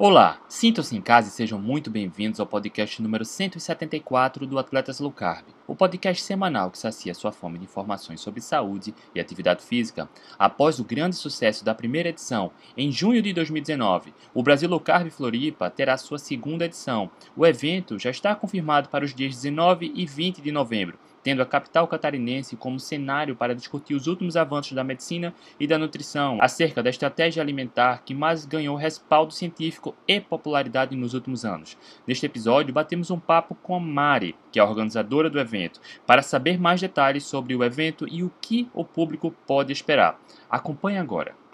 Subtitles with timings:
[0.00, 5.10] Olá, sintam-se em casa e sejam muito bem-vindos ao podcast número 174 do Atletas Low
[5.10, 10.08] Carb, o podcast semanal que sacia sua fome de informações sobre saúde e atividade física.
[10.38, 15.10] Após o grande sucesso da primeira edição, em junho de 2019, o Brasil Low Carb
[15.10, 17.10] Floripa terá sua segunda edição.
[17.36, 21.46] O evento já está confirmado para os dias 19 e 20 de novembro tendo a
[21.46, 26.82] capital catarinense como cenário para discutir os últimos avanços da medicina e da nutrição, acerca
[26.82, 31.76] da estratégia alimentar que mais ganhou respaldo científico e popularidade nos últimos anos.
[32.06, 36.22] Neste episódio, batemos um papo com a Mari, que é a organizadora do evento, para
[36.22, 40.20] saber mais detalhes sobre o evento e o que o público pode esperar.
[40.50, 41.47] Acompanhe agora.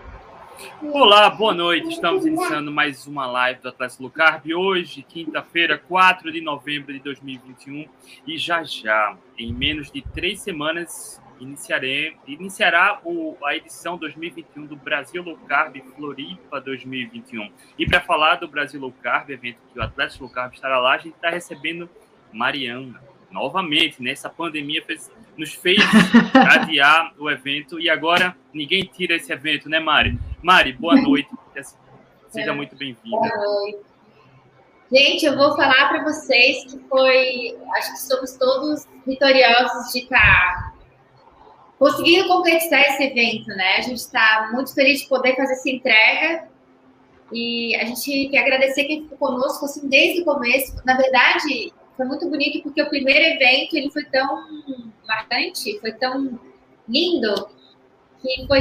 [0.83, 1.89] Olá, boa noite.
[1.89, 4.55] Estamos iniciando mais uma live do Atlético Lucarb.
[4.55, 7.89] Hoje, quinta-feira, 4 de novembro de 2021.
[8.27, 14.77] E já já, em menos de três semanas, iniciarei, iniciará o, a edição 2021 do
[14.77, 17.51] Brasil Low Carb Floripa 2021.
[17.77, 20.95] E para falar do Brasil Low Carb, evento que o Atlético Low Carb estará lá,
[20.95, 21.91] a gente está recebendo
[22.33, 23.01] Mariana.
[23.35, 24.35] Novamente, nessa né?
[24.39, 25.81] pandemia fez, nos fez
[26.53, 30.17] adiar o evento e agora ninguém tira esse evento, né, Mari?
[30.41, 31.29] Mari, boa noite.
[32.29, 32.55] Seja é.
[32.55, 33.11] muito bem-vinda.
[33.11, 33.79] Boa noite.
[34.93, 37.59] Gente, eu vou falar para vocês que foi.
[37.77, 40.75] Acho que somos todos vitoriosos de estar tá
[41.77, 43.79] conseguindo concretizar esse evento, né?
[43.79, 46.49] A gente está muito feliz de poder fazer essa entrega.
[47.33, 50.81] E a gente quer agradecer quem ficou conosco assim, desde o começo.
[50.85, 54.45] Na verdade, foi muito bonito porque o primeiro evento ele foi tão
[55.07, 56.39] marcante, foi tão
[56.89, 57.49] lindo,
[58.21, 58.61] que foi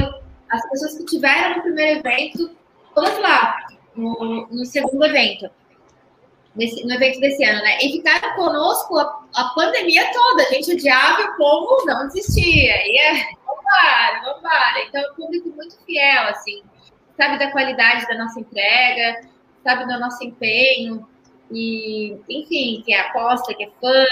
[0.50, 2.56] as pessoas que tiveram no primeiro evento,
[2.94, 3.56] todas lá,
[3.96, 5.50] no, no segundo evento,
[6.56, 7.80] no evento desse ano, né?
[7.82, 10.44] E ficaram conosco a, a pandemia toda.
[10.44, 12.76] A gente odiava o povo não desistia.
[12.86, 13.14] E é,
[13.46, 14.86] vambora, vambora.
[14.88, 16.62] Então, é um público muito fiel, assim,
[17.18, 19.22] sabe da qualidade da nossa entrega,
[19.64, 21.08] sabe do nosso empenho,
[21.54, 24.06] e, enfim, que é aposta, que é fã,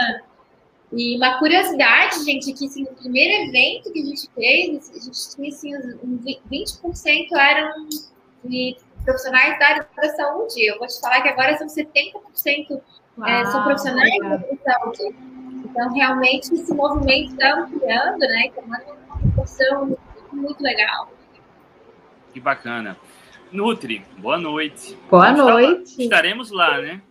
[0.93, 5.35] e uma curiosidade, gente, que assim, no primeiro evento que a gente fez, a gente
[5.35, 6.19] tinha assim, um
[6.51, 7.87] 20% eram
[8.43, 10.65] de profissionais da área da saúde.
[10.65, 12.81] Eu vou te falar que agora são 70%
[13.17, 15.15] Uau, é, são profissionais da área da saúde.
[15.63, 18.51] Então, realmente, esse movimento está ampliando, né?
[18.53, 20.01] Tomando uma proporção muito,
[20.33, 21.09] muito legal.
[22.33, 22.97] Que bacana.
[23.49, 24.97] Nutri, boa noite.
[25.09, 26.03] Boa noite.
[26.03, 27.01] Estaremos lá, né?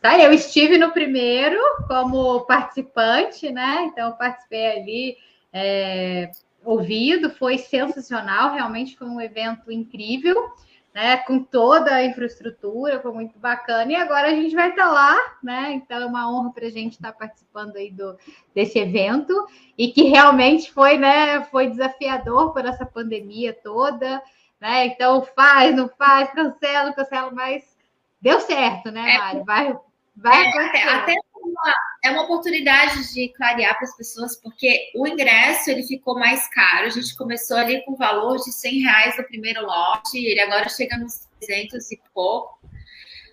[0.00, 3.84] Tá, eu estive no primeiro como participante, né?
[3.84, 5.16] Então, participei ali,
[5.52, 6.30] é,
[6.64, 10.52] ouvido, foi sensacional, realmente foi um evento incrível,
[10.94, 11.18] né?
[11.18, 13.92] Com toda a infraestrutura, foi muito bacana.
[13.92, 15.72] E agora a gente vai estar tá lá, né?
[15.72, 18.16] Então, é uma honra para a gente estar tá participando aí do,
[18.54, 19.34] desse evento
[19.76, 21.44] e que realmente foi, né?
[21.44, 24.22] Foi desafiador por essa pandemia toda,
[24.58, 24.86] né?
[24.86, 27.78] Então, faz, não faz, cancela, cancela, mas
[28.20, 29.76] deu certo, né, é, Mari?
[30.22, 35.06] Vai, Vai é, até uma, é uma oportunidade de clarear para as pessoas, porque o
[35.06, 36.86] ingresso ele ficou mais caro.
[36.86, 40.68] A gente começou ali com o valor de 100 reais no primeiro lote, ele agora
[40.68, 42.60] chega nos 300 e pouco.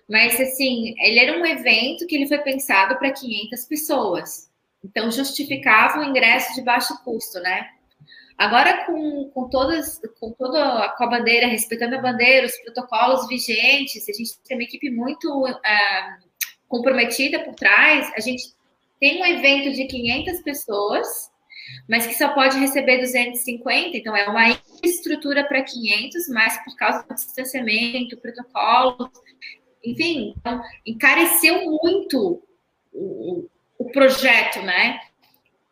[0.08, 4.50] Mas, assim, ele era um evento que ele foi pensado para 500 pessoas.
[4.82, 7.68] Então, justificava o ingresso de baixo custo, né?
[8.38, 14.08] Agora, com, com todas, com toda com a bandeira, respeitando a bandeira, os protocolos vigentes,
[14.08, 16.27] a gente tem uma equipe muito uh,
[16.68, 18.52] comprometida por trás, a gente
[19.00, 21.30] tem um evento de 500 pessoas,
[21.88, 24.50] mas que só pode receber 250, então é uma
[24.82, 29.10] estrutura para 500, mas por causa do distanciamento, protocolo,
[29.84, 32.42] enfim, então, encareceu muito
[32.92, 33.46] o,
[33.78, 35.00] o projeto, né?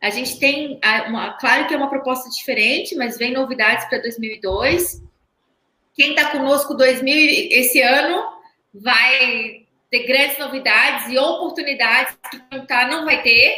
[0.00, 5.02] A gente tem, uma, claro que é uma proposta diferente, mas vem novidades para 2002.
[5.94, 8.24] Quem está conosco 2000 esse ano
[8.72, 13.56] vai ter grandes novidades e oportunidades que contar não vai ter.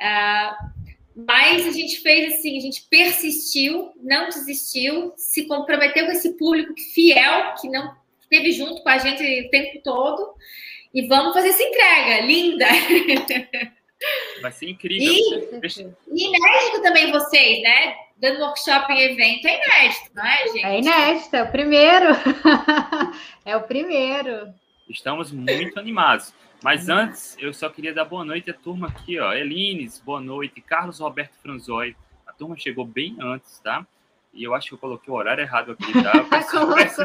[0.00, 0.76] Uh,
[1.16, 6.74] mas a gente fez assim, a gente persistiu, não desistiu, se comprometeu com esse público
[6.92, 10.34] fiel que não esteve junto com a gente o tempo todo
[10.92, 12.66] e vamos fazer essa entrega linda.
[14.42, 15.10] Vai ser incrível.
[15.10, 15.62] E,
[16.12, 17.94] e inédito também vocês, né?
[18.18, 20.64] Dando workshop em evento é inédito, não é, gente?
[20.66, 22.06] É inédito, é o primeiro.
[23.44, 24.54] é o primeiro.
[24.88, 26.32] Estamos muito animados.
[26.62, 29.32] Mas antes, eu só queria dar boa noite à turma aqui, ó.
[29.32, 30.60] Elines, boa noite.
[30.60, 31.96] Carlos Roberto Franzoi.
[32.26, 33.86] A turma chegou bem antes, tá?
[34.32, 36.12] E eu acho que eu coloquei o horário errado aqui, tá?
[36.30, 37.02] Peço.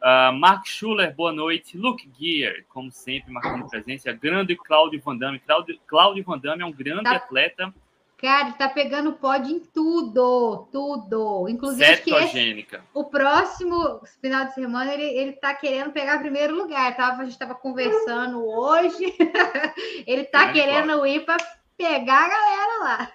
[0.00, 1.76] Uh, Mark Schuller, boa noite.
[1.76, 4.12] Luke Gear, como sempre, marcando presença.
[4.12, 5.38] Grande Cláudio Van Damme.
[5.38, 7.16] Cláudio, Cláudio Van Damme é um grande tá.
[7.16, 7.72] atleta
[8.20, 11.48] Cara, ele tá pegando pódio em tudo, tudo.
[11.48, 12.84] Inclusive, Cetogênica.
[12.92, 16.94] O próximo final de semana ele, ele tá querendo pegar primeiro lugar.
[16.94, 19.16] Tava, a gente tava conversando hoje.
[20.06, 21.38] ele tá querendo ir para
[21.78, 23.12] pegar a galera lá.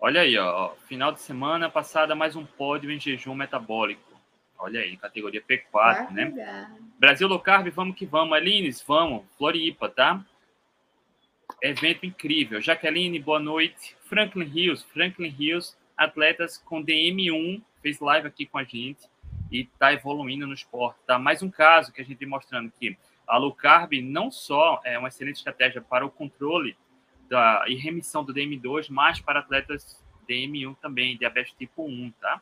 [0.00, 0.70] Olha aí, ó.
[0.86, 4.14] Final de semana passada, mais um pódio em jejum metabólico.
[4.58, 6.26] Olha aí, categoria P4, Vai né?
[6.30, 6.72] Pegar.
[6.98, 8.32] Brasil Low Carb, vamos que vamos.
[8.32, 9.22] Alines, vamos.
[9.36, 10.24] Floripa, tá?
[11.62, 12.60] Evento incrível.
[12.60, 13.96] Jaqueline, boa noite.
[14.08, 19.08] Franklin Hills, Franklin Hills, atletas com DM1, fez live aqui com a gente
[19.50, 20.98] e está evoluindo no esporte.
[21.06, 21.18] Tá?
[21.18, 22.96] Mais um caso que a gente mostrando que
[23.26, 26.76] a low carb não só é uma excelente estratégia para o controle
[27.28, 32.40] da, e remissão do DM2, mas para atletas DM1 também, diabetes tipo 1, tá?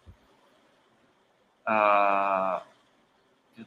[1.64, 2.62] Ah,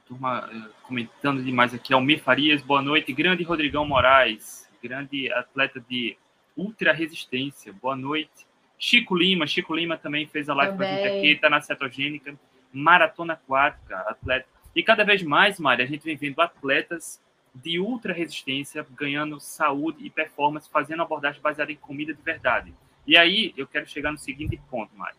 [0.05, 1.93] turma eh, comentando demais aqui.
[1.93, 3.13] Almir Farias, boa noite.
[3.13, 6.15] Grande Rodrigão Moraes grande atleta de
[6.55, 7.73] ultra resistência.
[7.73, 8.45] Boa noite.
[8.77, 12.37] Chico Lima, Chico Lima também fez a live com a gente aqui, está na cetogênica,
[12.71, 14.47] maratona aquática, atleta.
[14.75, 17.19] E cada vez mais, Mari, a gente vem vendo atletas
[17.53, 22.71] de ultra resistência ganhando saúde e performance, fazendo abordagem baseada em comida de verdade.
[23.07, 25.15] E aí eu quero chegar no seguinte ponto, Mari.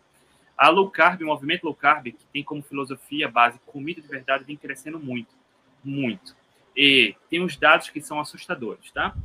[0.57, 4.45] A low carb, o movimento low carb, que tem como filosofia base comida de verdade,
[4.45, 5.35] vem crescendo muito,
[5.83, 6.37] muito.
[6.77, 9.17] E tem os dados que são assustadores, tá?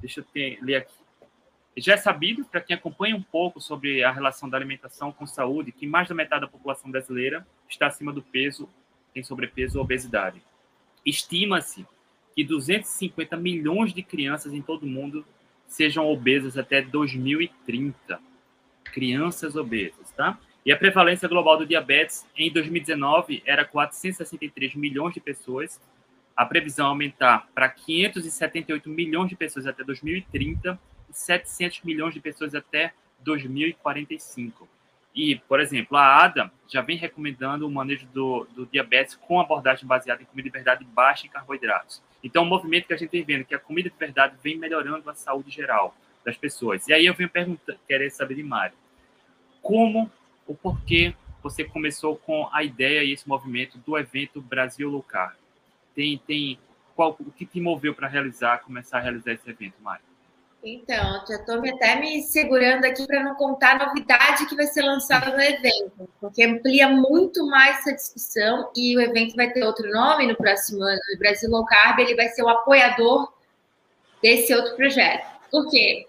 [0.00, 0.94] Deixa eu ter, ler aqui.
[1.76, 5.72] Já é sabido, para quem acompanha um pouco sobre a relação da alimentação com saúde,
[5.72, 8.68] que mais da metade da população brasileira está acima do peso,
[9.12, 10.40] tem sobrepeso ou obesidade.
[11.04, 11.84] Estima-se
[12.34, 15.24] que 250 milhões de crianças em todo o mundo
[15.66, 18.20] sejam obesas até 2030.
[18.84, 20.38] Crianças obesas, tá?
[20.64, 25.80] E a prevalência global do diabetes em 2019 era 463 milhões de pessoas
[26.36, 30.78] a previsão é aumentar para 578 milhões de pessoas até 2030
[31.08, 34.68] e 700 milhões de pessoas até 2045.
[35.14, 39.86] E, por exemplo, a ADA já vem recomendando o manejo do, do diabetes com abordagem
[39.86, 42.02] baseada em comida de verdade baixa em carboidratos.
[42.22, 45.08] Então, o movimento que a gente vem vendo, que a comida de verdade vem melhorando
[45.08, 45.94] a saúde geral
[46.24, 46.88] das pessoas.
[46.88, 48.76] E aí eu venho perguntar, querer saber de Mário,
[49.62, 50.10] como,
[50.46, 55.36] o porquê você começou com a ideia e esse movimento do evento Brasil Low Carb?
[55.94, 56.58] Tem, tem
[56.94, 60.04] qual, o que te moveu para realizar, começar a realizar esse evento, Mário?
[60.66, 64.80] Então, já estou até me segurando aqui para não contar a novidade que vai ser
[64.80, 69.90] lançada no evento, porque amplia muito mais essa discussão e o evento vai ter outro
[69.90, 71.00] nome no próximo ano.
[71.14, 73.30] O Brasil Low Carb ele vai ser o apoiador
[74.22, 75.26] desse outro projeto.
[75.50, 76.06] Por quê?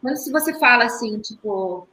[0.00, 1.86] Quando se você fala assim, tipo,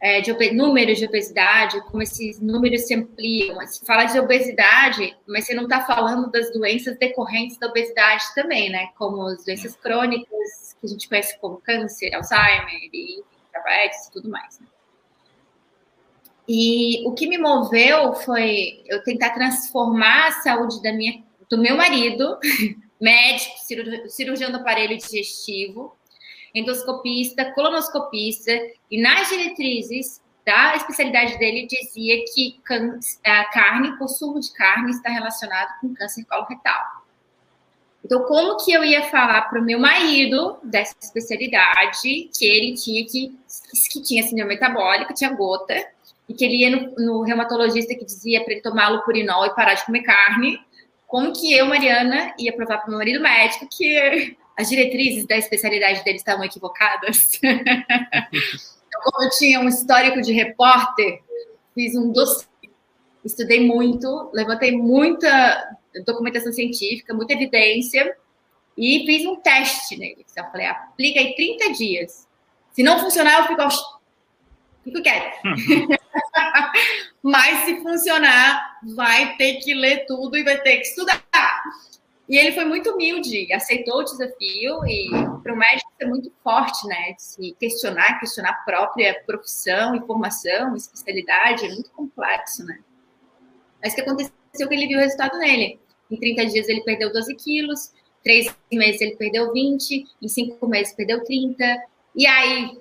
[0.00, 3.56] é, de números de obesidade, como esses números se ampliam.
[3.56, 8.70] Você fala de obesidade, mas você não está falando das doenças decorrentes da obesidade também,
[8.70, 8.88] né?
[8.96, 14.30] Como as doenças crônicas, que a gente conhece como câncer, Alzheimer, e diabetes e tudo
[14.30, 14.58] mais.
[14.58, 14.66] Né?
[16.48, 21.76] E o que me moveu foi eu tentar transformar a saúde da minha, do meu
[21.76, 22.38] marido,
[22.98, 23.54] médico,
[24.08, 25.94] cirurgião do aparelho digestivo,
[26.54, 28.52] endoscopista, colonoscopista,
[28.90, 32.60] e nas diretrizes da especialidade dele dizia que
[33.24, 37.00] a carne, consumo de carne está relacionado com câncer coloretal.
[38.04, 43.04] Então, como que eu ia falar para o meu marido dessa especialidade que ele tinha
[43.04, 43.38] que,
[43.92, 45.86] que tinha síndrome metabólica, tinha gota,
[46.28, 49.74] e que ele ia no, no reumatologista que dizia para ele tomar lupurinol e parar
[49.74, 50.58] de comer carne,
[51.06, 55.36] como que eu, Mariana, ia provar para o meu marido médico que as diretrizes da
[55.38, 57.32] especialidade dele estavam equivocadas.
[57.42, 61.20] então, como eu tinha um histórico de repórter,
[61.74, 62.46] fiz um dossiê,
[63.24, 68.14] estudei muito, levantei muita documentação científica, muita evidência,
[68.76, 70.26] e fiz um teste nele.
[70.36, 72.28] Eu falei, aplica aí 30 dias.
[72.72, 73.62] Se não funcionar, eu fico,
[74.84, 75.38] fico quieto.
[77.22, 81.24] Mas se funcionar, vai ter que ler tudo e vai ter que estudar.
[82.30, 85.10] E ele foi muito humilde, aceitou o desafio e
[85.42, 87.14] para o médico é muito forte, né?
[87.14, 92.78] De se questionar, questionar a própria profissão, informação, especialidade, é muito complexo, né?
[93.82, 95.80] Mas o que aconteceu é que ele viu o resultado nele.
[96.08, 100.94] Em 30 dias ele perdeu 12 quilos, três meses ele perdeu 20, em cinco meses
[100.94, 101.64] perdeu 30.
[102.14, 102.78] E aí,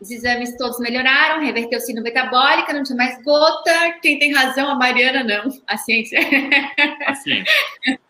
[0.00, 3.92] os exames todos melhoraram, reverteu síndrome metabólica, não tinha mais gota.
[4.02, 4.68] Quem tem razão?
[4.68, 6.18] A Mariana não, a ciência.
[7.06, 7.54] A ciência.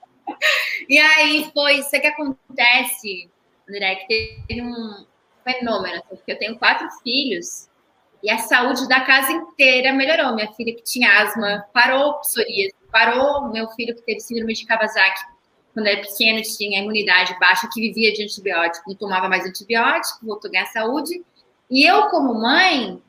[0.89, 3.31] e aí foi isso que acontece,
[3.69, 5.07] André, que teve um
[5.45, 7.69] fenômeno, assim, porque eu tenho quatro filhos
[8.23, 10.35] e a saúde da casa inteira melhorou.
[10.35, 15.39] Minha filha que tinha asma parou, psoríase parou, meu filho que teve síndrome de Kawasaki
[15.79, 20.49] quando era pequeno, tinha imunidade baixa, que vivia de antibiótico, não tomava mais antibiótico, voltou
[20.49, 21.23] a ganhar saúde.
[21.71, 23.01] E eu, como mãe,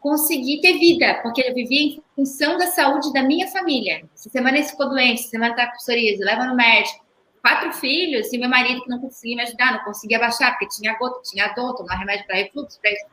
[0.00, 4.04] consegui ter vida, porque eu vivia em função da saúde da minha família.
[4.14, 7.04] Se semana ficou doente, se semana está com psoríase, leva no médico.
[7.40, 10.96] Quatro filhos, e meu marido que não conseguia me ajudar, não conseguia baixar, porque tinha
[10.96, 13.04] gota, tinha dor, tomar remédio para refluxo, para isso.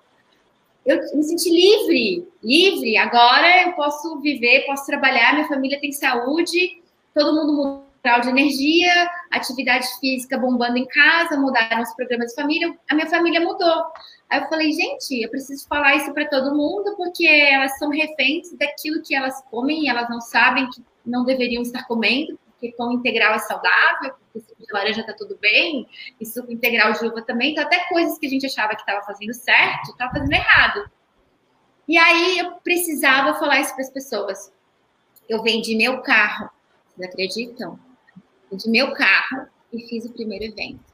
[0.85, 2.97] Eu me senti livre, livre.
[2.97, 6.81] Agora eu posso viver, posso trabalhar, minha família tem saúde,
[7.13, 12.73] todo mundo mudou de energia, atividade física bombando em casa, mudaram os programas de família,
[12.89, 13.83] a minha família mudou.
[14.31, 18.49] Aí eu falei, gente, eu preciso falar isso para todo mundo, porque elas são reféns
[18.53, 22.93] daquilo que elas comem e elas não sabem que não deveriam estar comendo, porque pão
[22.93, 25.85] integral é saudável, porque suco de laranja tá tudo bem,
[26.17, 29.05] e suco integral de uva também, então até coisas que a gente achava que estava
[29.05, 30.89] fazendo certo, estava fazendo errado.
[31.85, 34.49] E aí eu precisava falar isso para as pessoas.
[35.27, 36.49] Eu vendi meu carro,
[36.87, 37.77] vocês acreditam?
[38.49, 40.90] Vendi meu carro e fiz o primeiro evento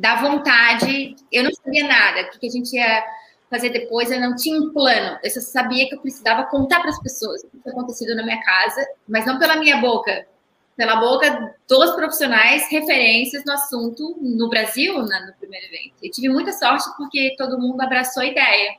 [0.00, 1.14] da vontade.
[1.30, 3.04] Eu não sabia nada, o que a gente ia
[3.48, 5.18] fazer depois, eu não tinha um plano.
[5.22, 8.22] Eu só sabia que eu precisava contar para as pessoas o que tinha acontecido na
[8.22, 10.26] minha casa, mas não pela minha boca,
[10.76, 15.96] pela boca dos profissionais, referências no assunto no Brasil, na, no primeiro evento.
[16.02, 18.76] E tive muita sorte porque todo mundo abraçou a ideia.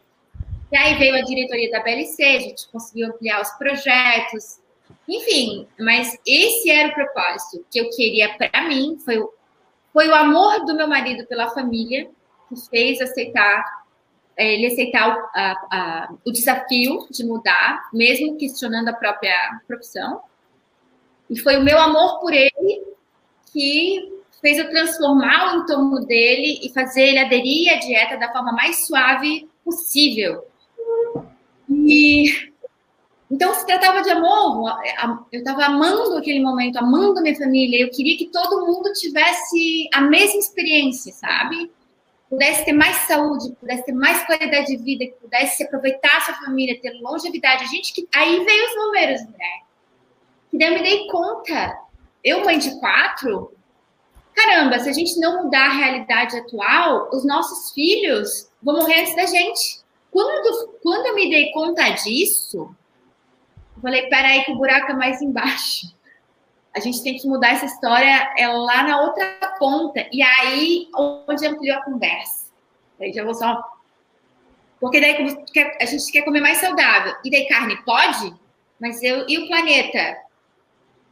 [0.71, 4.61] E aí veio a diretoria da BLC, a gente conseguiu ampliar os projetos,
[5.05, 9.21] enfim, mas esse era o propósito que eu queria para mim, foi
[9.93, 12.09] foi o amor do meu marido pela família
[12.49, 13.81] que fez aceitar
[14.37, 20.21] é, ele aceitar o, a, a, o desafio de mudar, mesmo questionando a própria profissão.
[21.29, 22.83] E foi o meu amor por ele
[23.51, 28.51] que fez eu transformar o entorno dele e fazer ele aderir à dieta da forma
[28.51, 30.43] mais suave possível.
[31.69, 32.50] E
[33.31, 34.77] então, se tratava de amor,
[35.31, 40.01] eu estava amando aquele momento, amando minha família, eu queria que todo mundo tivesse a
[40.01, 41.71] mesma experiência, sabe?
[42.29, 46.33] Pudesse ter mais saúde, pudesse ter mais qualidade de vida, que pudesse aproveitar a sua
[46.45, 47.63] família, ter longevidade.
[47.63, 48.05] A gente que.
[48.13, 49.61] Aí veio os números, né?
[50.49, 51.79] Que daí eu me dei conta.
[52.21, 53.53] Eu, mãe de quatro,
[54.35, 59.15] caramba, se a gente não mudar a realidade atual, os nossos filhos vão morrer antes
[59.15, 59.79] da gente.
[60.11, 62.75] Quando, quando eu me dei conta disso,
[63.81, 65.87] falei, peraí, que o buraco é mais embaixo.
[66.73, 69.25] A gente tem que mudar essa história é lá na outra
[69.59, 70.07] ponta.
[70.11, 72.49] E aí, onde ampliou a conversa.
[72.99, 73.61] Aí já vou só.
[74.79, 75.15] Porque daí
[75.79, 77.13] a gente quer comer mais saudável.
[77.25, 78.33] E daí carne pode?
[78.79, 79.25] Mas eu.
[79.27, 80.17] E o planeta?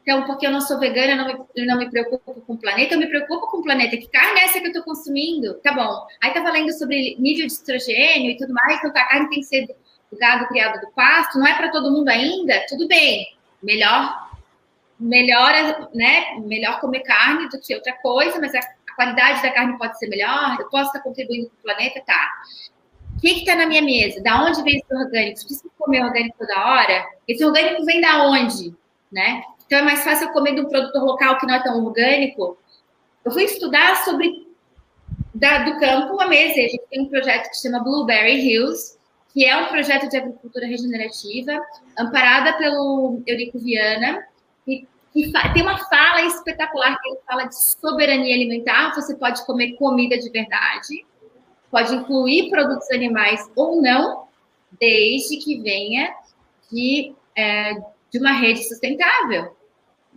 [0.01, 2.95] Então, porque eu não sou vegana, eu não me, não me preocupo com o planeta,
[2.95, 3.97] eu me preocupo com o planeta.
[3.97, 5.55] Que carne é essa que eu estou consumindo?
[5.55, 6.07] Tá bom.
[6.21, 9.39] Aí tá falando sobre nível de estrogênio e tudo mais, então tá, a carne tem
[9.39, 9.67] que ser
[10.11, 13.35] o gado criado do pasto, não é para todo mundo ainda, tudo bem.
[13.61, 14.29] Melhor,
[14.99, 16.39] melhor, né?
[16.39, 18.61] Melhor comer carne do que outra coisa, mas a,
[18.99, 22.29] qualidade da carne pode ser melhor, eu posso estar contribuindo para o planeta, tá.
[23.15, 24.21] O que está na minha mesa?
[24.21, 25.39] Da onde vem esse orgânico?
[25.39, 27.05] Preciso comer orgânico toda hora?
[27.25, 28.75] Esse orgânico vem da onde?
[29.09, 29.41] Né?
[29.65, 32.57] Então é mais fácil eu comer de um produtor local que não é tão orgânico.
[33.23, 34.45] Eu fui estudar sobre
[35.33, 36.53] da, do campo a mesa.
[36.53, 38.97] A gente tem um projeto que se chama Blueberry Hills,
[39.33, 41.59] que é um projeto de agricultura regenerativa,
[41.97, 44.23] amparada pelo Eurico Viana,
[44.65, 48.93] que, que tem uma fala espetacular que ele fala de soberania alimentar.
[48.95, 51.05] Você pode comer comida de verdade,
[51.69, 54.27] pode incluir produtos animais ou não,
[54.79, 56.13] desde que venha
[56.71, 57.73] de, é,
[58.11, 59.55] de uma rede sustentável.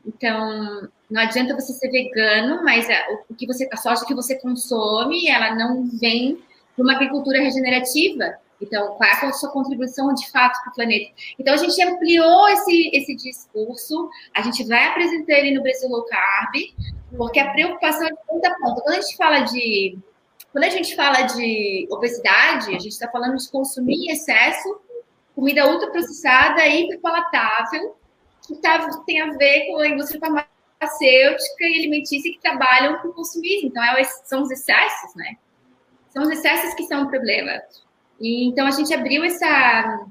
[0.07, 2.87] Então, não adianta você ser vegano, mas
[3.29, 6.43] o que você, a soja que você consome, ela não vem
[6.77, 8.35] de uma agricultura regenerativa.
[8.63, 11.13] Então, qual é a sua contribuição de fato para o planeta?
[11.39, 16.05] Então, a gente ampliou esse, esse discurso, a gente vai apresentar ele no Brasil Low
[16.05, 16.55] Carb,
[17.17, 18.81] porque a preocupação é de ponta a ponta.
[18.83, 19.99] Quando a gente fala de,
[20.53, 24.81] quando a gente fala de obesidade, a gente está falando de consumir em excesso
[25.35, 27.97] comida ultraprocessada e hiperpalatável,
[28.47, 33.13] que tá, tem a ver com a indústria farmacêutica e alimentícia que trabalham com o
[33.13, 33.69] consumismo.
[33.69, 35.37] Então, é, são os excessos, né?
[36.11, 37.53] São os excessos que são o problema.
[38.23, 40.07] E, então, a gente abriu essa,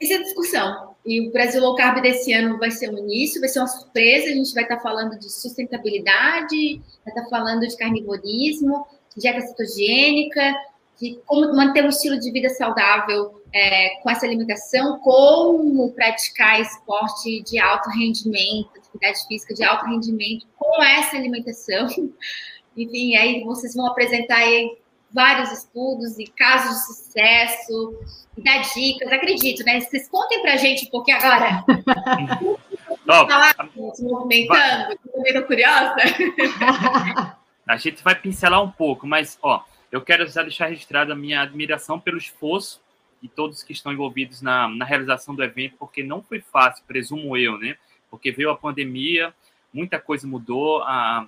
[0.00, 0.94] essa discussão.
[1.04, 4.30] E o Brasil Low Carb desse ano vai ser um início, vai ser uma surpresa.
[4.30, 10.54] A gente vai estar falando de sustentabilidade, vai estar falando de carnivorismo, de dieta cetogênica,
[11.00, 17.42] de como manter um estilo de vida saudável é, com essa alimentação, como praticar esporte
[17.42, 21.86] de alto rendimento, atividade física de alto rendimento com essa alimentação.
[22.76, 24.76] Enfim, aí vocês vão apresentar aí
[25.16, 27.98] vários estudos e casos de sucesso,
[28.36, 29.80] e dar dicas, acredito, né?
[29.80, 31.64] Vocês contem pra gente um pouquinho agora.
[33.08, 34.94] Ó, se movimentando.
[35.10, 35.96] também tô curiosa.
[37.66, 41.40] a gente vai pincelar um pouco, mas ó, eu quero já deixar registrada a minha
[41.40, 42.80] admiração pelo esforço
[43.22, 47.36] de todos que estão envolvidos na, na realização do evento, porque não foi fácil, presumo
[47.36, 47.76] eu, né?
[48.10, 49.32] Porque veio a pandemia,
[49.72, 51.26] muita coisa mudou, a,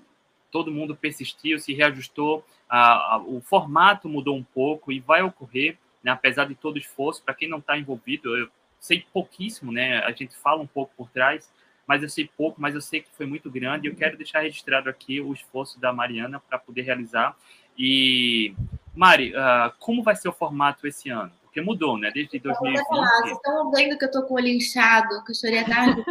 [0.50, 5.76] todo mundo persistiu, se reajustou, a, a, o formato mudou um pouco e vai ocorrer,
[6.02, 8.48] né, apesar de todo o esforço, para quem não está envolvido, eu
[8.80, 9.98] sei pouquíssimo, né?
[9.98, 11.52] A gente fala um pouco por trás,
[11.86, 13.88] mas eu sei pouco, mas eu sei que foi muito grande.
[13.88, 17.36] e Eu quero deixar registrado aqui o esforço da Mariana para poder realizar.
[17.76, 18.54] E,
[18.94, 21.32] Mari, uh, como vai ser o formato esse ano?
[21.42, 22.10] Porque mudou, né?
[22.12, 22.86] Desde 2020.
[22.86, 26.04] Vocês estão vendo que eu estou com o olho inchado, que eu chorei a tarde.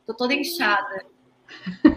[0.00, 1.04] Estou toda inchada.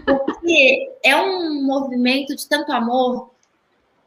[0.05, 3.31] Porque é um movimento de tanto amor.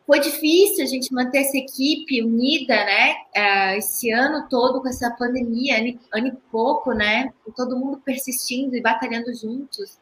[0.07, 3.15] Foi difícil a gente manter essa equipe unida, né?
[3.37, 5.79] Uh, esse ano todo com essa pandemia,
[6.13, 7.33] ano e pouco, né?
[7.57, 9.99] todo mundo persistindo e batalhando juntos.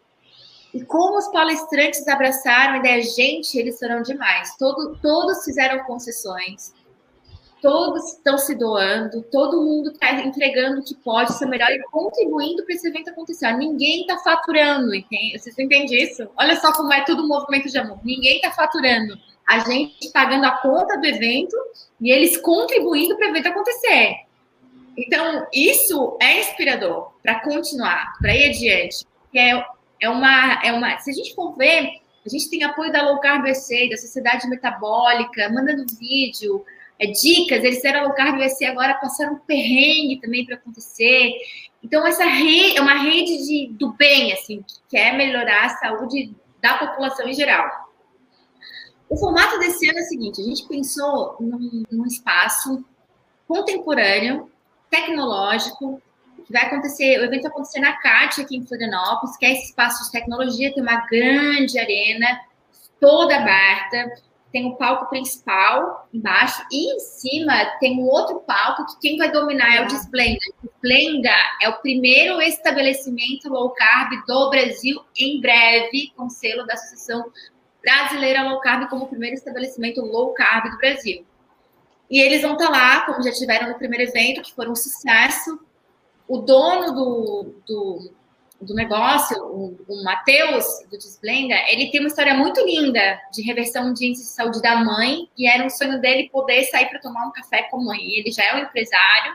[0.73, 4.57] E como os palestrantes abraçaram a ideia, gente, eles foram demais.
[4.57, 6.73] Todo, todos fizeram concessões,
[7.61, 12.65] todos estão se doando, todo mundo está entregando o que pode ser melhor e contribuindo
[12.65, 13.53] para esse evento acontecer.
[13.53, 15.39] Ninguém está faturando, entende?
[15.39, 16.29] Vocês entendem isso?
[16.37, 17.99] Olha só como é tudo um movimento de amor.
[18.05, 19.19] Ninguém está faturando.
[19.49, 21.57] A gente pagando a conta do evento
[22.01, 24.25] e eles contribuindo para o evento acontecer.
[24.97, 29.07] Então, isso é inspirador para continuar, para ir adiante.
[29.35, 29.65] É,
[30.03, 30.99] é, uma, é uma.
[30.99, 34.49] Se a gente for ver, a gente tem apoio da Low Carb USA, da Sociedade
[34.49, 36.65] Metabólica, mandando vídeo,
[37.01, 37.65] é, dicas.
[37.65, 41.33] Eles eram Low Carb USA, agora passaram um perrengue também para acontecer.
[41.83, 46.35] Então, essa rede é uma rede de, do bem, assim, que quer melhorar a saúde
[46.61, 47.67] da população em geral.
[49.09, 52.85] O formato desse ano é o seguinte: a gente pensou num, num espaço
[53.49, 54.51] contemporâneo
[54.91, 56.01] tecnológico,
[56.45, 59.71] que vai acontecer, o evento vai acontecer na CAT, aqui em Florianópolis, que é esse
[59.71, 62.41] espaço de tecnologia, tem uma grande arena,
[63.01, 64.21] toda aberta,
[64.53, 69.31] tem o palco principal embaixo, e em cima tem um outro palco que quem vai
[69.31, 70.39] dominar é o Desblenda.
[70.63, 76.75] O Desblenda é o primeiro estabelecimento low carb do Brasil, em breve, com selo da
[76.75, 77.31] Associação
[77.83, 81.25] Brasileira Low Carb como o primeiro estabelecimento low carb do Brasil.
[82.11, 84.75] E eles vão estar tá lá, como já tiveram no primeiro evento, que foi um
[84.75, 85.61] sucesso.
[86.29, 88.13] O dono do, do,
[88.61, 93.93] do negócio, o, o Matheus, do Desblenda, ele tem uma história muito linda de reversão
[93.93, 97.27] de índice de saúde da mãe, e era um sonho dele poder sair para tomar
[97.27, 98.01] um café com a mãe.
[98.13, 99.35] Ele já é um empresário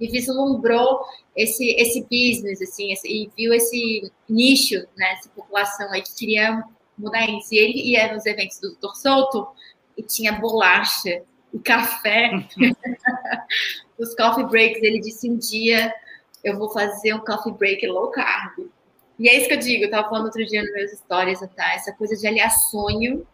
[0.00, 1.00] e vislumbrou
[1.36, 6.64] esse, esse business, assim, esse, e viu esse nicho, né, essa população aí que queria
[6.96, 7.54] mudar isso.
[7.54, 9.48] E ele ia nos eventos do Doutor Souto
[9.96, 12.30] e tinha bolacha o café,
[13.98, 14.82] os coffee breaks.
[14.82, 15.92] Ele disse um dia
[16.42, 18.70] eu vou fazer um coffee break low carb.
[19.18, 21.74] E é isso que eu digo, eu estava falando outro dia nas minhas histórias, tá?
[21.74, 23.26] essa coisa de aliar sonho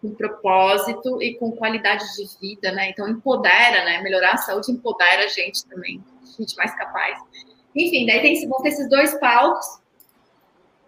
[0.00, 2.88] com propósito e com qualidade de vida, né?
[2.88, 4.00] Então empodera, né?
[4.00, 7.18] Melhorar a saúde empodera a gente também, a gente mais capaz.
[7.76, 9.66] Enfim, daí tem, vão ter esses dois palcos.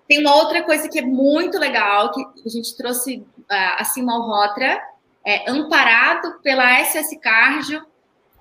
[0.09, 4.23] Tem uma outra coisa que é muito legal, que a gente trouxe uh, a Simão
[4.23, 4.83] Rotra,
[5.25, 7.85] é, amparado pela SS Cardio,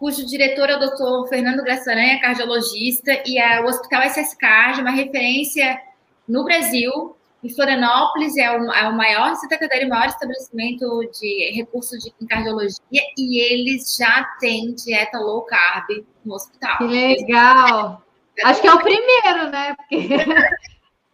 [0.01, 4.89] cujo diretor é o doutor Fernando Graçaranha, cardiologista, e a, o Hospital SS Cardio, uma
[4.89, 5.79] referência
[6.27, 10.87] no Brasil, em Florianópolis, é o, é o maior, Santa Catarina, o maior estabelecimento
[11.19, 16.79] de recursos de em cardiologia, e eles já têm dieta low carb no hospital.
[16.79, 18.03] Que legal!
[18.43, 19.75] Acho que é o primeiro, né?
[19.75, 20.07] Porque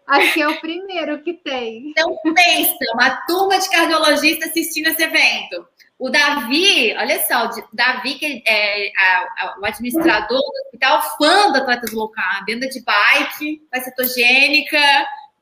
[0.08, 1.90] Acho que é o primeiro que tem.
[1.90, 5.68] Então, pensa, uma turma de cardiologistas assistindo esse evento.
[6.00, 11.52] O Davi, olha só, o Davi, que é a, a, o administrador do hospital, fã
[11.52, 14.80] do Atletas Low Carb, anda de bike, faz cetogênica,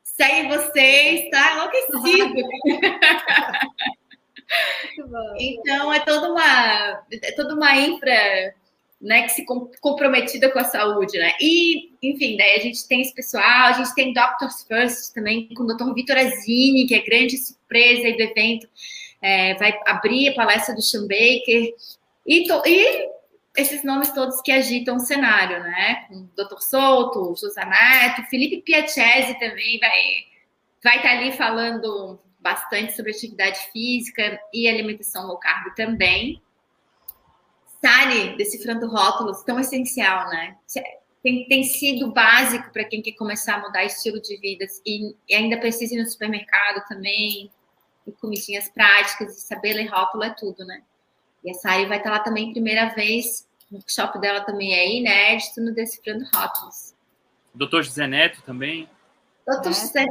[0.02, 2.34] segue vocês, tá enlouquecido.
[5.38, 8.54] então, é toda uma, é toda uma infra
[9.00, 9.44] né, que se
[9.80, 11.34] comprometida com a saúde, né?
[11.40, 15.64] E, enfim, daí a gente tem esse pessoal, a gente tem Doctors First também, com
[15.64, 15.92] o Dr.
[15.94, 18.68] Vitor Azini, que é grande surpresa aí do evento,
[19.20, 21.74] é, vai abrir a palestra do Sean Baker,
[22.26, 23.08] e, to, e,
[23.56, 26.06] esses nomes todos que agitam o cenário, né?
[26.08, 26.60] Com o Dr.
[26.60, 30.02] Souto, José Neto, Felipe Piacese também vai,
[30.82, 36.40] vai estar ali falando bastante sobre atividade física e alimentação low carb também.
[37.86, 40.56] Sari, decifrando rótulos, tão essencial, né?
[41.22, 45.34] Tem, tem sido básico para quem quer começar a mudar estilo de vida e, e
[45.34, 47.50] ainda precisa ir no supermercado também,
[48.06, 50.82] e comidinhas práticas, e saber ler rótulo é tudo, né?
[51.44, 55.60] E a Sari vai estar lá também primeira vez, o workshop dela também é inédito
[55.60, 56.94] no Decifrando Rótulos.
[57.54, 58.88] Doutor José Neto também?
[59.46, 60.06] Doutor é.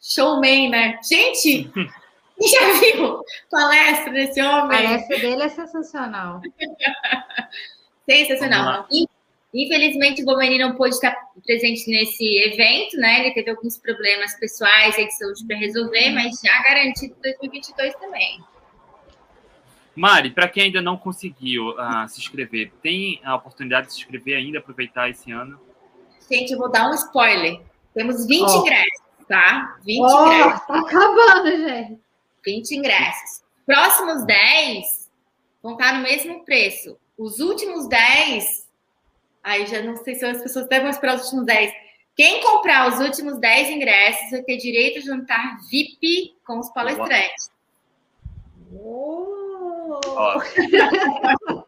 [0.00, 0.98] showman, né?
[1.02, 1.70] Gente,
[2.50, 4.78] já viu palestra desse homem?
[4.78, 6.40] A palestra dele é sensacional.
[8.08, 8.86] sensacional.
[9.54, 13.20] Infelizmente, o Bomani não pôde estar presente nesse evento, né?
[13.20, 18.44] Ele teve alguns problemas pessoais e de saúde para resolver, mas já garantido 2022 também.
[19.94, 24.36] Mari, para quem ainda não conseguiu uh, se inscrever, tem a oportunidade de se inscrever
[24.36, 25.58] ainda, aproveitar esse ano?
[26.30, 27.62] Gente, eu vou dar um spoiler.
[27.94, 28.60] Temos 20 oh.
[28.60, 29.78] ingressos, tá?
[29.86, 30.66] 20 oh, ingressos.
[30.66, 32.05] Tá acabando, gente.
[32.46, 33.42] 20 ingressos.
[33.66, 35.10] Próximos 10
[35.60, 36.96] vão estar no mesmo preço.
[37.18, 38.68] Os últimos 10,
[39.42, 41.72] aí já não sei se as pessoas devem esperar os últimos 10.
[42.14, 47.50] Quem comprar os últimos 10 ingressos vai ter direito a juntar VIP com os palestrantes.
[48.72, 50.00] Oh.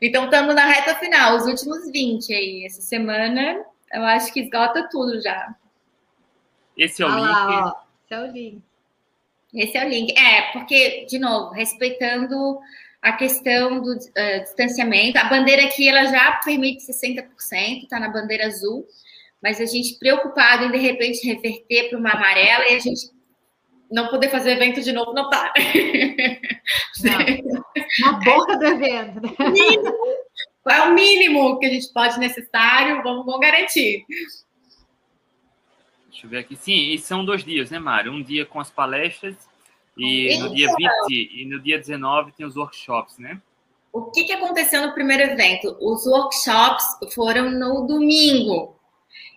[0.00, 2.64] então estamos na reta final, os últimos 20 aí.
[2.64, 5.54] Essa semana eu acho que esgota tudo já.
[6.76, 7.28] Esse é o ah, link.
[7.28, 8.71] Lá, esse é o link.
[9.54, 10.16] Esse é o link.
[10.18, 12.58] É, porque, de novo, respeitando
[13.02, 18.46] a questão do uh, distanciamento, a bandeira aqui ela já permite 60%, está na bandeira
[18.46, 18.86] azul,
[19.42, 23.10] mas a gente preocupado em de repente reverter para uma amarela e a gente
[23.90, 25.52] não poder fazer evento de novo não tá.
[28.00, 29.20] Na boca do evento.
[29.20, 29.30] Né?
[30.62, 33.02] Qual é o mínimo que a gente pode necessário?
[33.02, 34.06] Vamos, vamos garantir.
[36.22, 36.56] Deixa eu ver aqui.
[36.56, 38.12] Sim, e são dois dias, né, Mário?
[38.12, 39.34] Um dia com as palestras
[39.96, 43.40] e no dia 20 e no dia 19 tem os workshops, né?
[43.92, 45.76] O que, que aconteceu no primeiro evento?
[45.80, 48.76] Os workshops foram no domingo.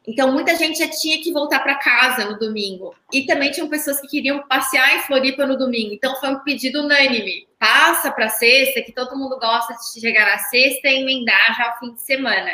[0.07, 2.95] Então, muita gente já tinha que voltar para casa no domingo.
[3.11, 5.93] E também tinham pessoas que queriam passear em Floripa no domingo.
[5.93, 7.47] Então, foi um pedido unânime.
[7.57, 11.79] Passa para sexta, que todo mundo gosta de chegar na sexta e emendar já o
[11.79, 12.51] fim de semana.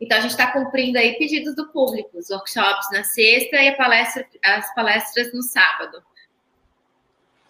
[0.00, 2.18] Então, a gente está cumprindo aí pedidos do público.
[2.18, 6.02] Os workshops na sexta e palestra, as palestras no sábado.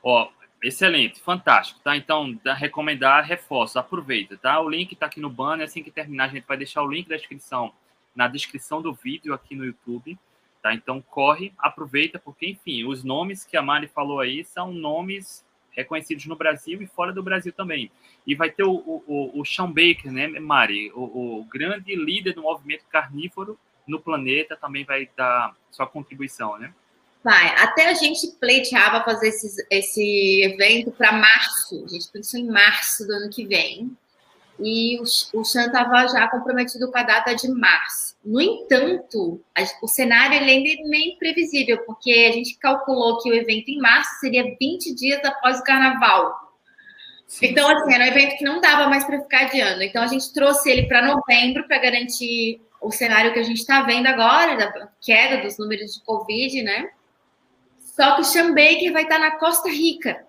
[0.02, 0.28] Ó,
[0.62, 1.96] excelente, fantástico, tá?
[1.96, 4.61] Então, recomendar, reforço, aproveita, tá?
[4.61, 5.64] O link está aqui no banner.
[5.64, 7.72] Assim que terminar, a gente vai deixar o link da inscrição
[8.14, 10.18] na descrição do vídeo aqui no YouTube.
[10.66, 10.74] Tá?
[10.74, 15.45] Então corre, aproveita, porque, enfim, os nomes que a Mari falou aí são nomes
[15.77, 17.91] reconhecidos no Brasil e fora do Brasil também.
[18.27, 20.91] E vai ter o, o, o Sean Baker, né, Mari?
[20.95, 26.73] O, o grande líder do movimento carnívoro no planeta também vai dar sua contribuição, né?
[27.23, 27.49] Vai.
[27.57, 31.85] Até a gente pleiteava fazer esse, esse evento para março.
[31.85, 33.97] A gente pensou em março do ano que vem
[34.59, 35.03] e o,
[35.38, 38.16] o estava já comprometido com a data de março.
[38.25, 43.31] No entanto, a, o cenário ele ainda é meio imprevisível, porque a gente calculou que
[43.31, 46.35] o evento em março seria 20 dias após o carnaval.
[47.27, 47.47] Sim.
[47.47, 49.83] Então, assim, era um evento que não dava mais para ficar adiando.
[49.83, 53.83] Então, a gente trouxe ele para novembro para garantir o cenário que a gente está
[53.83, 56.90] vendo agora, da queda dos números de Covid, né?
[57.79, 60.26] Só que o Sean Baker vai estar tá na Costa Rica.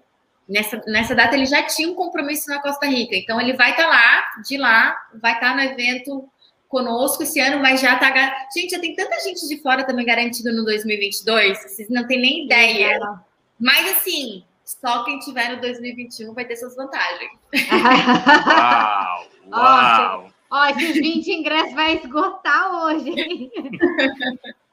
[0.48, 3.84] Nessa, nessa data ele já tinha um compromisso na Costa Rica, então ele vai estar
[3.84, 6.30] tá lá, de lá, vai estar tá no evento
[6.70, 8.48] conosco esse ano, mas já está.
[8.56, 12.46] Gente, já tem tanta gente de fora também garantido no 2022, vocês não têm nem
[12.46, 12.94] ideia.
[12.96, 13.00] É.
[13.60, 17.32] Mas assim, só quem tiver no 2021 vai ter suas vantagens.
[17.72, 19.28] Uau!
[19.52, 20.32] Uau!
[20.50, 23.14] Ó, esses 20 ingressos vai esgotar hoje.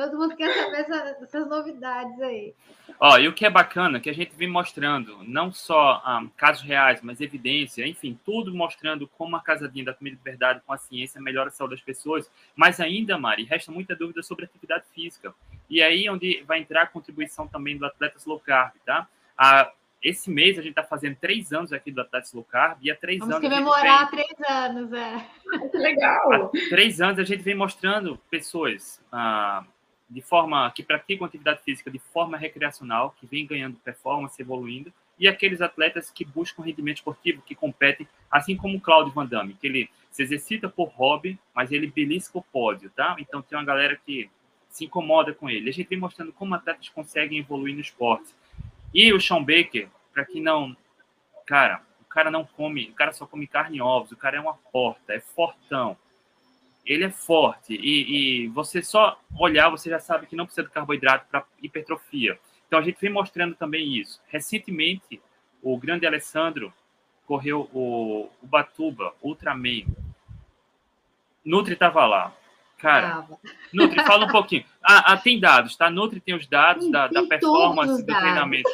[0.00, 2.54] Todo mundo quer saber essa, essas novidades aí.
[2.98, 6.00] Ó, e o que é bacana é que a gente vem mostrando não só um,
[6.02, 10.62] ah, casos reais, mas evidência, enfim, tudo mostrando como a casadinha da comida de verdade
[10.66, 12.30] com a ciência melhora a saúde das pessoas.
[12.56, 15.34] Mas ainda, Mari, resta muita dúvida sobre atividade física.
[15.68, 19.06] E aí onde vai entrar a contribuição também do Atletas Low Carb, tá?
[19.36, 19.70] A,
[20.02, 22.96] esse mês a gente está fazendo três anos aqui do Atletas Low Carb e há
[22.96, 23.50] três Vamos anos.
[23.50, 24.24] Vamos comemorar vem...
[24.24, 25.26] três anos, é.
[25.68, 26.44] Que legal!
[26.46, 28.98] Há três anos a gente vem mostrando pessoas.
[29.12, 29.79] Uh,
[30.10, 35.28] de forma que praticam atividade física de forma recreacional, que vem ganhando performance, evoluindo, e
[35.28, 39.66] aqueles atletas que buscam rendimento esportivo, que competem, assim como o Claudio Van Damme, que
[39.66, 43.14] ele se exercita por hobby, mas ele belisca o pódio, tá?
[43.18, 44.28] Então tem uma galera que
[44.68, 45.70] se incomoda com ele.
[45.70, 48.34] A gente vem mostrando como atletas conseguem evoluir no esporte.
[48.92, 50.76] E o Sean Baker, para quem não,
[51.46, 54.40] cara, o cara não come, o cara só come carne e ovos, o cara é
[54.40, 55.96] uma porta, é fortão
[56.90, 60.72] ele é forte e, e, você só olhar, você já sabe que não precisa de
[60.72, 62.36] carboidrato para hipertrofia.
[62.66, 64.20] Então a gente vem mostrando também isso.
[64.26, 65.22] Recentemente,
[65.62, 66.72] o grande Alessandro
[67.26, 69.86] correu o, o Batuba Ultraman.
[71.44, 72.34] Nutri estava lá.
[72.78, 73.24] Cara,
[73.72, 74.64] Nutri, fala um pouquinho.
[74.82, 75.88] Ah, ah, tem dados, tá?
[75.88, 78.22] Nutri tem os dados tem, da, da performance do dados.
[78.22, 78.70] treinamento.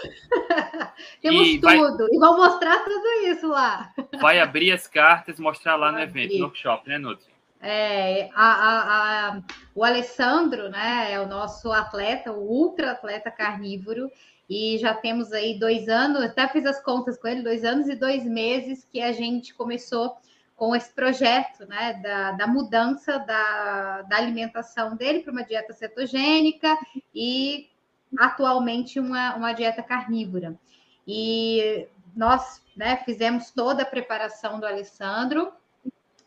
[1.21, 1.67] Temos e tudo.
[1.67, 1.79] Vai,
[2.13, 3.93] e vão mostrar tudo isso lá.
[4.21, 6.39] Vai abrir as cartas, mostrar lá vai no evento, abrir.
[6.39, 7.36] no workshop, né, Nutri?
[7.69, 9.43] É, a, a, a,
[9.75, 14.09] o Alessandro, né, é o nosso atleta, o ultra atleta carnívoro,
[14.49, 17.97] e já temos aí dois anos, até fiz as contas com ele, dois anos e
[17.97, 20.17] dois meses que a gente começou
[20.55, 26.79] com esse projeto, né, da, da mudança da, da alimentação dele para uma dieta cetogênica
[27.13, 27.69] e
[28.17, 30.57] atualmente uma, uma dieta carnívora.
[31.05, 35.53] E nós né, fizemos toda a preparação do Alessandro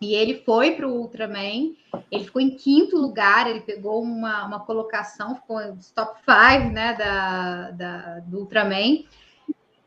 [0.01, 1.75] e ele foi para o Ultraman,
[2.09, 6.93] ele ficou em quinto lugar, ele pegou uma, uma colocação, ficou nos top 5 né,
[6.93, 9.03] da, da, do Ultraman,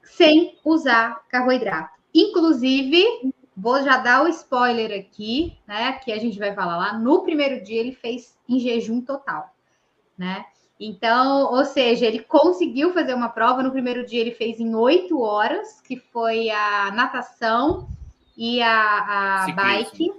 [0.03, 1.99] sem usar carboidrato.
[2.15, 5.93] Inclusive, vou já dar o spoiler aqui, né?
[5.93, 6.99] Que a gente vai falar lá.
[6.99, 9.55] No primeiro dia ele fez em jejum total,
[10.17, 10.45] né?
[10.79, 13.63] Então, ou seja, ele conseguiu fazer uma prova.
[13.63, 17.89] No primeiro dia ele fez em oito horas, que foi a natação
[18.43, 20.13] e a, a bike,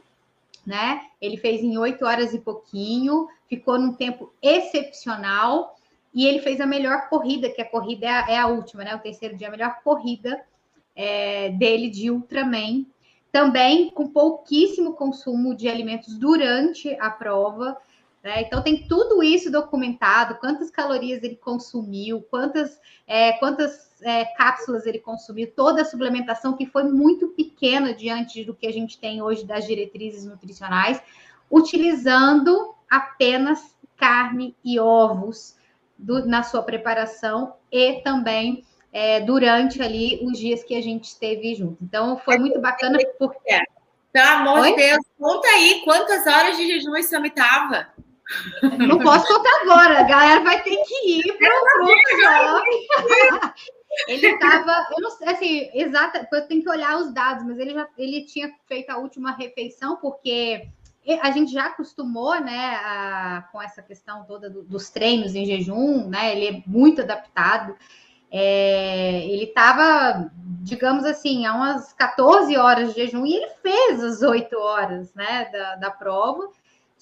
[0.66, 1.08] né?
[1.20, 5.78] Ele fez em oito horas e pouquinho, ficou num tempo excepcional
[6.16, 8.96] e ele fez a melhor corrida, que a corrida é a, é a última, né?
[8.96, 10.42] O terceiro dia, a melhor corrida
[10.96, 12.86] é, dele de Ultraman.
[13.30, 17.76] Também com pouquíssimo consumo de alimentos durante a prova.
[18.24, 18.42] Né?
[18.42, 25.00] Então, tem tudo isso documentado: quantas calorias ele consumiu, quantas, é, quantas é, cápsulas ele
[25.00, 29.46] consumiu, toda a suplementação que foi muito pequena diante do que a gente tem hoje
[29.46, 31.02] das diretrizes nutricionais,
[31.52, 35.58] utilizando apenas carne e ovos
[35.98, 41.56] do, na sua preparação e também é, durante ali os dias que a gente esteve
[41.56, 41.84] junto.
[41.84, 43.60] Então, foi muito bacana porque.
[44.12, 44.70] Pelo amor Oi?
[44.70, 47.88] de Deus, conta aí quantas horas de jejum esse homem estava.
[48.88, 52.64] Não posso contar agora, a galera vai ter que ir para o
[54.08, 57.74] Ele estava, eu não sei, assim, exata, eu tenho que olhar os dados, mas ele
[57.74, 60.68] já ele tinha feito a última refeição, porque
[61.22, 66.08] a gente já acostumou, né, a, com essa questão toda do, dos treinos em jejum,
[66.08, 66.36] né?
[66.36, 67.76] Ele é muito adaptado.
[68.32, 70.32] É, ele estava,
[70.64, 75.50] digamos assim, há umas 14 horas de jejum e ele fez as 8 horas né,
[75.52, 76.50] da, da prova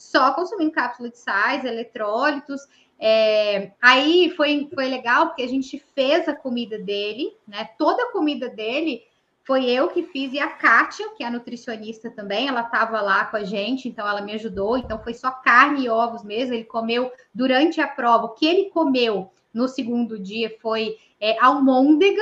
[0.02, 2.62] só consumindo cápsula de sais, eletrólitos.
[3.00, 7.70] É, aí foi, foi legal porque a gente fez a comida dele, né?
[7.78, 9.04] Toda a comida dele
[9.44, 13.38] foi eu que fiz e a Kátia, que é nutricionista também, ela estava lá com
[13.38, 14.78] a gente, então ela me ajudou.
[14.78, 16.56] Então foi só carne e ovos mesmo.
[16.56, 18.26] Ele comeu durante a prova.
[18.26, 22.22] O que ele comeu no segundo dia foi é, almôndega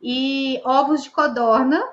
[0.00, 1.84] e ovos de codorna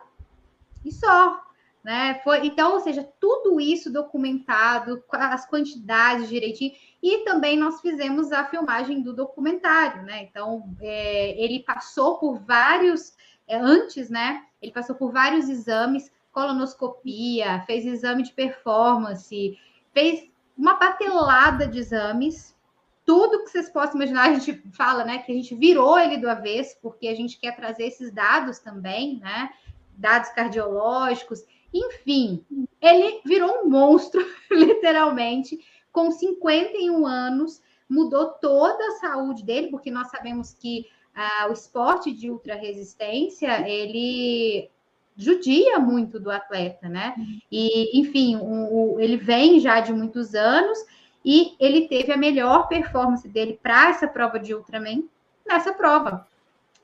[0.86, 1.49] e só.
[1.90, 2.22] Né?
[2.24, 6.72] Foi, então, ou seja, tudo isso documentado, as quantidades direitinho,
[7.02, 10.22] e também nós fizemos a filmagem do documentário, né?
[10.22, 13.16] Então, é, ele passou por vários,
[13.48, 14.46] é, antes, né?
[14.62, 19.58] Ele passou por vários exames, colonoscopia, fez exame de performance,
[19.92, 22.56] fez uma batelada de exames,
[23.04, 25.18] tudo que vocês possam imaginar, a gente fala, né?
[25.18, 29.18] Que a gente virou ele do avesso, porque a gente quer trazer esses dados também,
[29.18, 29.50] né?
[29.98, 31.44] Dados cardiológicos.
[31.74, 32.44] Enfim,
[32.82, 35.60] ele virou um monstro, literalmente,
[35.92, 42.12] com 51 anos, mudou toda a saúde dele, porque nós sabemos que ah, o esporte
[42.12, 44.70] de ultra resistência ele
[45.18, 47.14] judia muito do atleta, né?
[47.52, 50.80] E, enfim, o, o, ele vem já de muitos anos
[51.26, 55.04] e ele teve a melhor performance dele para essa prova de Ultraman
[55.46, 56.26] nessa prova,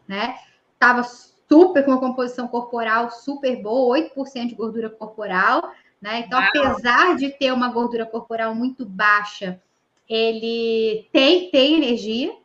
[0.05, 0.37] né?
[0.77, 1.03] Tava
[1.47, 6.19] super com uma composição corporal super boa, 8% de gordura corporal, né?
[6.19, 6.49] Então, Uau.
[6.49, 9.61] apesar de ter uma gordura corporal muito baixa,
[10.07, 12.35] ele tem, tem energia.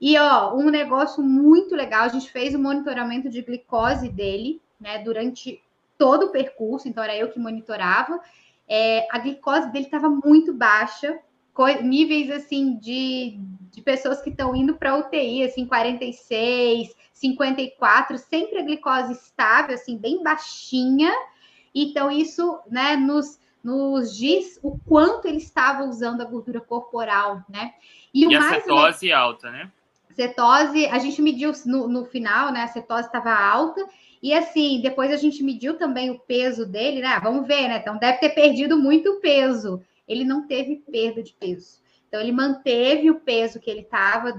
[0.00, 4.98] E ó, um negócio muito legal, a gente fez o monitoramento de glicose dele, né,
[4.98, 5.62] durante
[5.96, 8.20] todo o percurso, então era eu que monitorava.
[8.68, 11.18] É, a glicose dele estava muito baixa,
[11.82, 13.38] níveis assim de,
[13.70, 19.96] de pessoas que estão indo para UTI, assim, 46, 54, sempre a glicose estável, assim,
[19.96, 21.10] bem baixinha.
[21.74, 27.72] Então, isso, né, nos, nos diz o quanto ele estava usando a gordura corporal, né?
[28.12, 29.72] E, e a mais cetose alta, né?
[30.14, 32.62] Cetose, a gente mediu no, no final, né?
[32.62, 33.86] A cetose estava alta.
[34.22, 37.18] E assim, depois a gente mediu também o peso dele, né?
[37.22, 37.78] Vamos ver, né?
[37.78, 39.82] Então deve ter perdido muito peso.
[40.06, 41.80] Ele não teve perda de peso.
[42.08, 44.32] Então ele manteve o peso que ele estava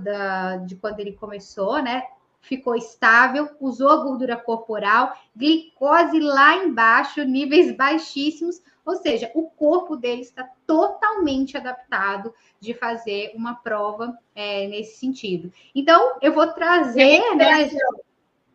[0.65, 2.03] de quando ele começou, né?
[2.41, 9.97] Ficou estável, usou a gordura corporal, glicose lá embaixo, níveis baixíssimos, ou seja, o corpo
[9.97, 15.51] dele está totalmente adaptado de fazer uma prova é, nesse sentido.
[15.75, 17.69] Então, eu vou trazer, né?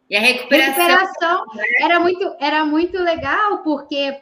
[0.08, 1.44] E a recuperação, recuperação
[1.80, 4.20] era muito era muito legal porque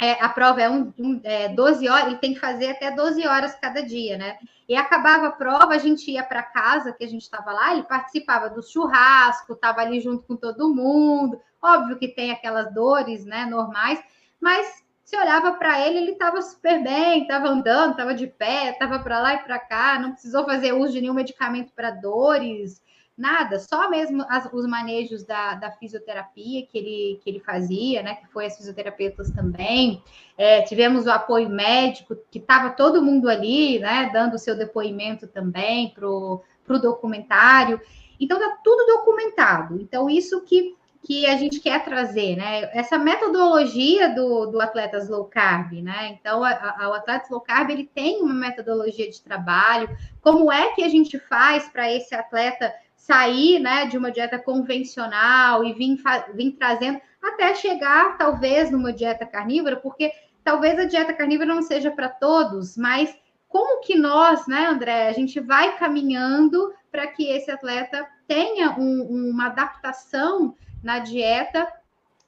[0.00, 3.26] é, a prova é, um, um, é 12 horas, ele tem que fazer até 12
[3.26, 4.38] horas cada dia, né?
[4.70, 7.82] E acabava a prova, a gente ia para casa, que a gente estava lá, ele
[7.82, 11.40] participava do churrasco, estava ali junto com todo mundo.
[11.60, 14.00] Óbvio que tem aquelas dores, né, normais,
[14.40, 19.00] mas se olhava para ele, ele estava super bem, estava andando, estava de pé, estava
[19.00, 22.80] para lá e para cá, não precisou fazer uso de nenhum medicamento para dores,
[23.20, 28.14] nada, só mesmo as, os manejos da, da, fisioterapia que ele, que ele fazia, né?
[28.14, 30.02] Que foi as fisioterapeutas também.
[30.38, 34.08] É, tivemos o apoio médico, que estava todo mundo ali, né?
[34.10, 37.78] Dando o seu depoimento também para o documentário.
[38.18, 39.78] Então, tá tudo documentado.
[39.78, 42.70] Então, isso que, que a gente quer trazer, né?
[42.72, 46.16] Essa metodologia do, do Atletas Low Carb, né?
[46.18, 49.94] Então, a, a, o Atletas Low Carb, ele tem uma metodologia de trabalho.
[50.22, 52.72] Como é que a gente faz para esse atleta
[53.10, 56.00] sair né, de uma dieta convencional e vir,
[56.32, 60.12] vir trazendo até chegar, talvez, numa dieta carnívora, porque
[60.44, 63.12] talvez a dieta carnívora não seja para todos, mas
[63.48, 69.30] como que nós, né, André, a gente vai caminhando para que esse atleta tenha um,
[69.32, 71.66] uma adaptação na dieta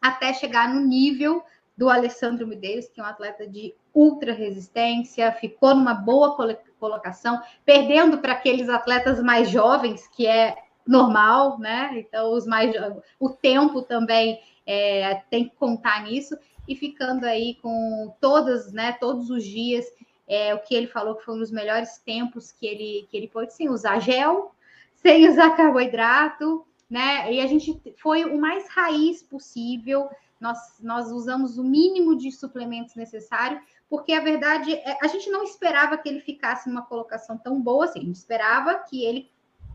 [0.01, 1.45] até chegar no nível
[1.79, 6.37] do Alessandro Medeiros, que é um atleta de ultra resistência, ficou numa boa
[6.81, 11.91] colocação, perdendo para aqueles atletas mais jovens, que é normal, né?
[11.97, 12.75] Então, os mais
[13.19, 18.93] o tempo também é, tem que contar nisso, e ficando aí com todas, né?
[18.93, 19.87] Todos os dias,
[20.29, 23.29] é, o que ele falou que foi um dos melhores tempos que ele, que ele
[23.29, 24.55] pôde, sem usar gel,
[24.95, 27.33] sem usar carboidrato, né?
[27.33, 30.09] E a gente foi o mais raiz possível.
[30.41, 35.45] Nós, nós usamos o mínimo de suplementos necessário, porque a verdade é, a gente não
[35.45, 39.31] esperava que ele ficasse numa colocação tão boa assim, a gente esperava que ele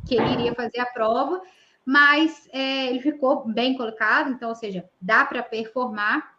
[0.08, 1.42] que ele iria fazer a prova,
[1.86, 6.36] mas é, ele ficou bem colocado, então, ou seja, dá para performar.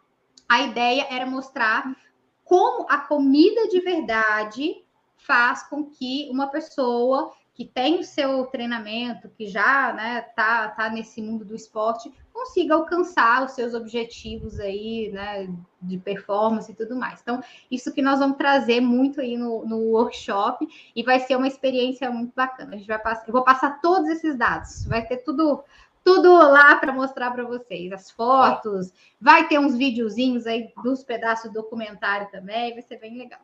[0.47, 1.95] A ideia era mostrar
[2.43, 4.83] como a comida de verdade
[5.17, 10.89] faz com que uma pessoa que tem o seu treinamento, que já né, tá, tá
[10.89, 16.95] nesse mundo do esporte, consiga alcançar os seus objetivos aí, né, de performance e tudo
[16.95, 17.19] mais.
[17.21, 21.47] Então, isso que nós vamos trazer muito aí no, no workshop e vai ser uma
[21.47, 22.75] experiência muito bacana.
[22.75, 25.63] A gente vai passar, eu vou passar todos esses dados, vai ter tudo
[26.01, 31.51] tudo lá para mostrar para vocês, as fotos, vai ter uns videozinhos aí dos pedaços
[31.51, 33.41] do documentário também, vai ser bem legal.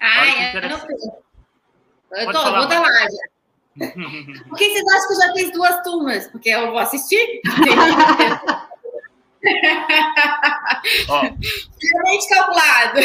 [0.00, 0.78] Ah, é, eu não
[2.12, 3.39] Eu tô, vou dar lá já.
[4.48, 6.28] Por que vocês acham que eu já fiz duas turmas?
[6.28, 7.40] Porque eu vou assistir?
[11.82, 13.00] Realmente calculado.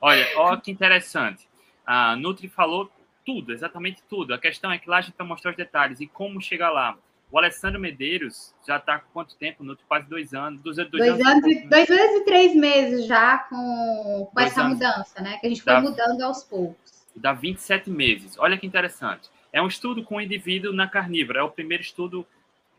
[0.00, 1.46] Olha, olha que interessante.
[1.86, 2.90] A Nutri falou
[3.24, 4.32] tudo, exatamente tudo.
[4.32, 6.96] A questão é que lá a gente vai mostrar os detalhes e como chegar lá.
[7.30, 9.64] O Alessandro Medeiros já está com quanto tempo?
[9.64, 9.84] Nutri?
[9.86, 10.62] Quase dois anos.
[10.62, 14.62] Dois, dois, dois anos, anos e, dois anos e três meses já com, com essa
[14.62, 14.74] anos.
[14.74, 15.36] mudança, né?
[15.38, 16.95] Que a gente foi dá, mudando aos poucos.
[17.16, 18.38] Dá 27 meses.
[18.38, 19.30] Olha que interessante.
[19.52, 21.40] É um estudo com indivíduo na carnívora.
[21.40, 22.26] É o primeiro estudo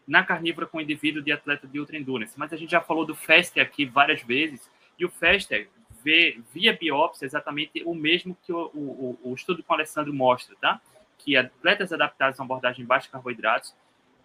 [0.07, 2.37] na carnívora com indivíduo de atleta de ultra endurance.
[2.37, 5.69] Mas a gente já falou do FASTER aqui várias vezes, e o FASTER
[6.03, 10.55] vê via biópsia exatamente o mesmo que o, o, o estudo com o Alessandro mostra,
[10.61, 10.79] tá?
[11.17, 13.75] Que atletas adaptados a uma abordagem baixa de carboidratos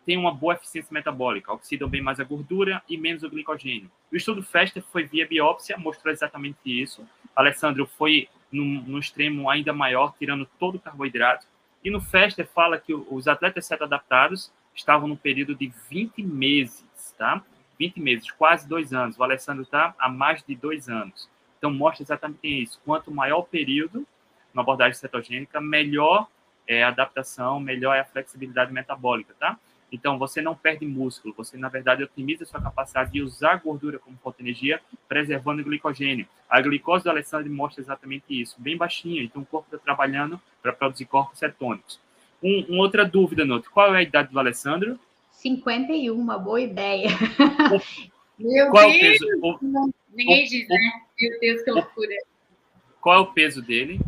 [0.07, 3.91] têm uma boa eficiência metabólica, oxidam bem mais a gordura e menos o glicogênio.
[4.13, 7.07] O estudo FASTER foi via biópsia, mostrou exatamente isso.
[7.35, 11.47] Alessandro foi no extremo ainda maior, tirando todo o carboidrato.
[11.83, 17.43] E no FASTER fala que os atletas adaptados estavam no período de 20 meses, tá?
[17.79, 19.19] 20 meses, quase dois anos.
[19.19, 21.29] O Alessandro está há mais de dois anos.
[21.59, 22.81] Então, mostra exatamente isso.
[22.85, 24.07] Quanto maior o período
[24.55, 26.29] na abordagem cetogênica, melhor
[26.67, 29.59] é a adaptação, melhor é a flexibilidade metabólica, tá?
[29.93, 33.99] Então, você não perde músculo, você, na verdade, otimiza a sua capacidade de usar gordura
[33.99, 36.27] como fonte de energia, preservando o glicogênio.
[36.49, 40.73] A glicose do Alessandro mostra exatamente isso, bem baixinha, então o corpo está trabalhando para
[40.73, 42.01] produzir corpos cetônicos.
[42.43, 43.71] Um, uma outra dúvida, Noto.
[43.71, 44.99] Qual é a idade do Alessandro?
[45.31, 47.09] 51, uma boa ideia.
[48.39, 49.03] Meu Qual Deus!
[49.03, 49.71] É o peso?
[49.73, 50.77] O, Ninguém o, diz, né?
[51.21, 52.15] Meu Deus, que loucura.
[53.01, 54.01] Qual é o peso dele?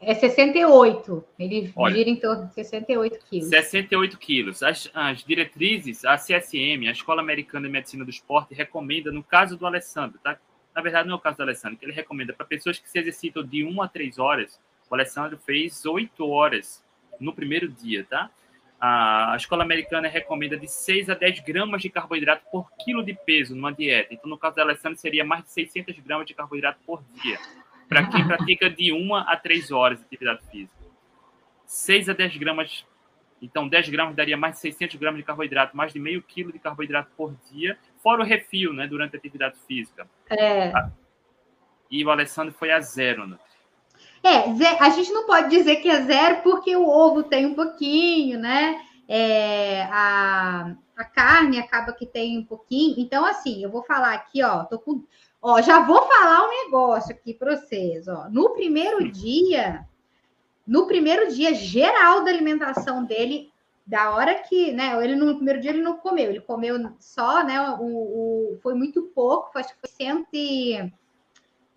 [0.00, 1.24] É 68.
[1.38, 3.48] Ele Olha, gira em torno de 68 quilos.
[3.48, 4.62] 68 quilos.
[4.62, 9.56] As, as diretrizes, a CSM, a Escola Americana de Medicina do Esporte, recomenda, no caso
[9.56, 10.38] do Alessandro, tá?
[10.74, 12.98] Na verdade, não é o caso do Alessandro, que ele recomenda para pessoas que se
[12.98, 14.58] exercitam de 1 a 3 horas.
[14.88, 16.82] O Alessandro fez 8 horas
[17.20, 18.30] no primeiro dia, tá?
[18.80, 23.54] A escola americana recomenda de 6 a 10 gramas de carboidrato por quilo de peso
[23.54, 24.14] numa dieta.
[24.14, 27.38] Então, no caso da Alessandra, seria mais de 600 gramas de carboidrato por dia.
[27.90, 30.72] Para quem pratica de 1 a 3 horas de atividade física.
[31.66, 32.86] 6 a 10 gramas.
[33.42, 36.60] Então, 10 gramas daria mais de 600 gramas de carboidrato, mais de meio quilo de
[36.60, 37.76] carboidrato por dia.
[38.00, 40.08] fora o refil, né, durante a atividade física.
[40.30, 40.72] É.
[41.90, 43.36] E o Alessandro foi a zero, né?
[44.22, 44.36] É,
[44.78, 48.80] a gente não pode dizer que é zero porque o ovo tem um pouquinho, né?
[49.08, 52.94] É, a, a carne acaba que tem um pouquinho.
[52.98, 55.02] Então, assim, eu vou falar aqui, ó, tô com.
[55.42, 58.28] Ó, já vou falar um negócio aqui para vocês, ó.
[58.28, 59.86] No primeiro dia,
[60.66, 63.50] no primeiro dia geral da alimentação dele,
[63.86, 65.02] da hora que, né?
[65.02, 67.58] Ele no primeiro dia ele não comeu, ele comeu só, né?
[67.80, 70.92] O, o foi muito pouco, acho que foi cento e,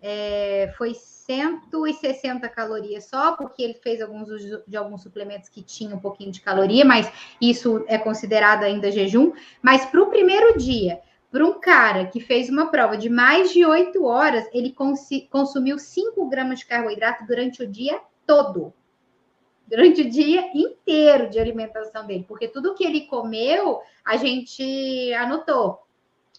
[0.06, 4.28] é, foi 160 calorias só, porque ele fez alguns
[4.68, 7.10] de alguns suplementos que tinham um pouquinho de caloria, mas
[7.40, 9.32] isso é considerado ainda jejum.
[9.62, 11.00] Mas para o primeiro dia,
[11.34, 15.80] para um cara que fez uma prova de mais de 8 horas, ele cons consumiu
[15.80, 18.72] 5 gramas de carboidrato durante o dia todo.
[19.66, 25.84] Durante o dia inteiro de alimentação dele, porque tudo que ele comeu, a gente anotou,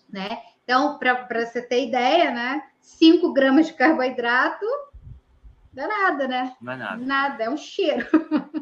[0.09, 0.41] né?
[0.63, 2.63] Então, para você ter ideia, né?
[2.79, 4.65] 5 gramas de carboidrato,
[5.73, 6.55] não é nada, né?
[6.61, 7.05] Não é nada.
[7.05, 8.07] Nada, é um cheiro.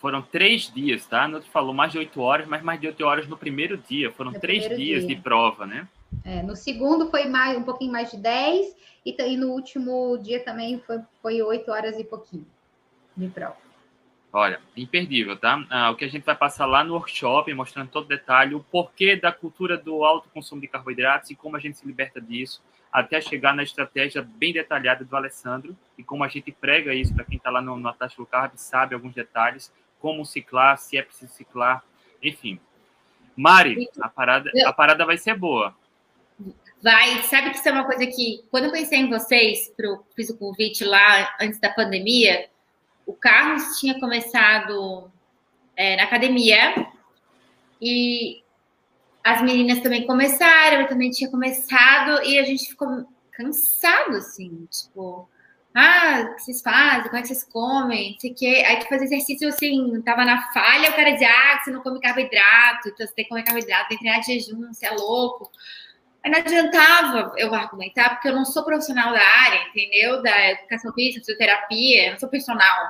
[0.00, 1.26] Foram três dias, tá?
[1.26, 4.12] Não te falou mais de oito horas, mas mais de oito horas no primeiro dia.
[4.12, 5.16] Foram no três dias dia.
[5.16, 5.88] de prova, né?
[6.24, 8.74] É, no segundo foi mais, um pouquinho mais de dez,
[9.04, 12.46] e, e no último dia também foi, foi oito horas e pouquinho
[13.16, 13.56] de prova.
[14.32, 15.64] Olha, imperdível, tá?
[15.70, 19.16] Ah, o que a gente vai passar lá no workshop, mostrando todo detalhe, o porquê
[19.16, 23.20] da cultura do alto consumo de carboidratos e como a gente se liberta disso, até
[23.20, 27.38] chegar na estratégia bem detalhada do Alessandro e como a gente prega isso para quem
[27.38, 31.82] está lá no, no Ataque Carb, sabe alguns detalhes, como ciclar, se é preciso ciclar,
[32.22, 32.60] enfim.
[33.36, 35.74] Mari, a parada, a parada vai ser boa.
[36.82, 40.30] Vai, sabe que isso é uma coisa que, quando eu pensei em vocês, pro, fiz
[40.30, 42.48] o convite lá antes da pandemia,
[43.04, 45.10] o Carlos tinha começado
[45.76, 46.86] é, na academia
[47.80, 48.42] e
[49.24, 55.28] as meninas também começaram, eu também tinha começado e a gente ficou cansado, assim, tipo,
[55.74, 57.04] ah, o que vocês fazem?
[57.04, 58.16] Como é que vocês comem?
[58.18, 58.64] Sei o quê.
[58.66, 62.00] Aí tu fazia exercício assim, tava na falha, o cara dizia, ah, você não come
[62.00, 65.50] carboidrato, então você tem que comer carboidrato, tem que treinar de jejum, você é louco.
[66.24, 70.20] Aí não adiantava eu argumentar, porque eu não sou profissional da área, entendeu?
[70.22, 72.86] Da educação física, fisioterapia, eu não sou personal.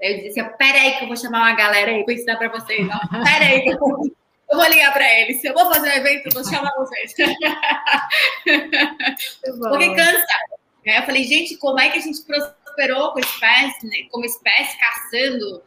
[0.00, 2.86] Eu dizia assim, peraí que eu vou chamar uma galera aí para ensinar para vocês.
[2.86, 4.04] Não, peraí que eu vou,
[4.50, 5.40] eu vou ligar para eles.
[5.40, 7.14] Se eu vou fazer um evento, eu vou chamar vocês.
[9.58, 10.26] Porque cansa.
[10.84, 14.08] Eu falei, gente, como é que a gente prosperou com espécie, né?
[14.10, 15.62] como espécie, caçando,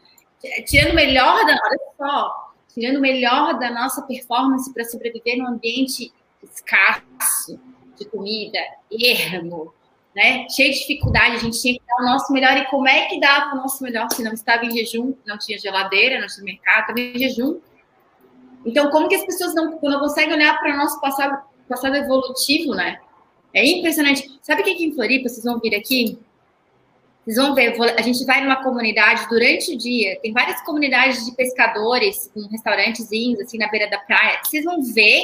[0.65, 1.53] tirando o melhor da.
[1.53, 6.11] Olha só, tirando o melhor da nossa performance para sobreviver num ambiente
[6.43, 7.59] escasso
[7.97, 8.59] de comida,
[8.91, 9.73] ermo,
[10.15, 10.47] né?
[10.49, 12.57] Cheio de dificuldade, a gente tinha que dar o nosso melhor.
[12.57, 15.57] E como é que dava o nosso melhor se não estava em jejum, não tinha
[15.57, 17.59] geladeira, não tinha mercado, estava em jejum?
[18.65, 22.73] Então, como que as pessoas não, não conseguem olhar para o nosso passado, passado evolutivo,
[22.73, 22.99] né?
[23.53, 24.34] É impressionante.
[24.45, 26.19] Sabe o que, que em Floripa, vocês vão vir aqui?
[27.23, 31.31] Vocês vão ver, a gente vai numa comunidade durante o dia, tem várias comunidades de
[31.31, 34.39] pescadores, com restaurantezinhos, assim, na beira da praia.
[34.43, 35.23] Vocês vão ver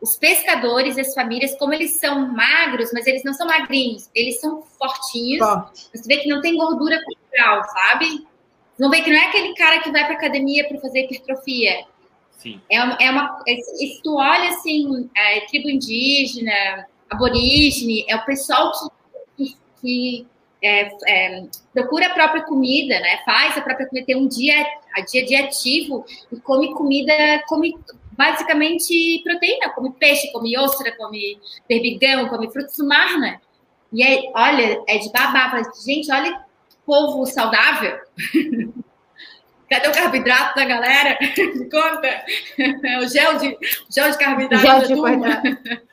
[0.00, 4.40] os pescadores e as famílias, como eles são magros, mas eles não são magrinhos, eles
[4.40, 5.46] são fortinhos.
[5.46, 5.88] Forte.
[5.94, 8.06] Você vê que não tem gordura corporal, sabe?
[8.08, 11.84] Vocês vão ver que não é aquele cara que vai para academia para fazer hipertrofia.
[12.36, 12.60] Sim.
[12.68, 18.72] É uma, é uma, se tu olha assim, é, tribo indígena, aborígene, é o pessoal
[19.36, 20.26] que, que,
[20.62, 23.20] é, é, procura a própria comida, né?
[23.24, 24.54] Faz a própria comida, tem um dia
[24.94, 27.12] a dia de ativo e come comida,
[27.48, 27.74] come
[28.12, 31.38] basicamente proteína, come peixe, come ostra, come
[31.68, 33.40] berbigão, come frutos do mar, né?
[33.92, 35.62] E é, olha, é de babá.
[35.84, 36.44] Gente, olha
[36.84, 37.98] povo saudável.
[39.70, 41.16] Cadê o carboidrato da galera?
[41.70, 42.24] Conta.
[43.00, 43.56] O gel de,
[43.88, 44.66] gel de carboidrato.
[44.66, 45.89] Gel de carboidrato.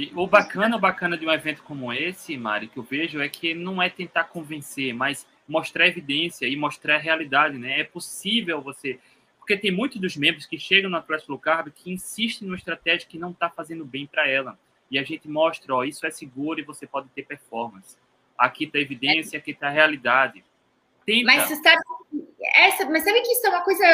[0.00, 3.28] E o bacana, o bacana de um evento como esse, Mari, que eu vejo é
[3.28, 7.80] que não é tentar convencer, mas mostrar evidência e mostrar a realidade, né?
[7.80, 8.98] É possível você
[9.38, 13.06] porque tem muitos dos membros que chegam no Atlético Low Carb que insistem numa estratégia
[13.06, 14.58] que não está fazendo bem para ela.
[14.90, 17.94] E a gente mostra, ó, isso é seguro e você pode ter performance.
[18.38, 20.42] Aqui está a evidência, aqui está a realidade.
[21.04, 21.26] Tenta.
[21.26, 21.82] Mas você sabe,
[22.54, 23.84] essa, mas sabe que isso é uma coisa,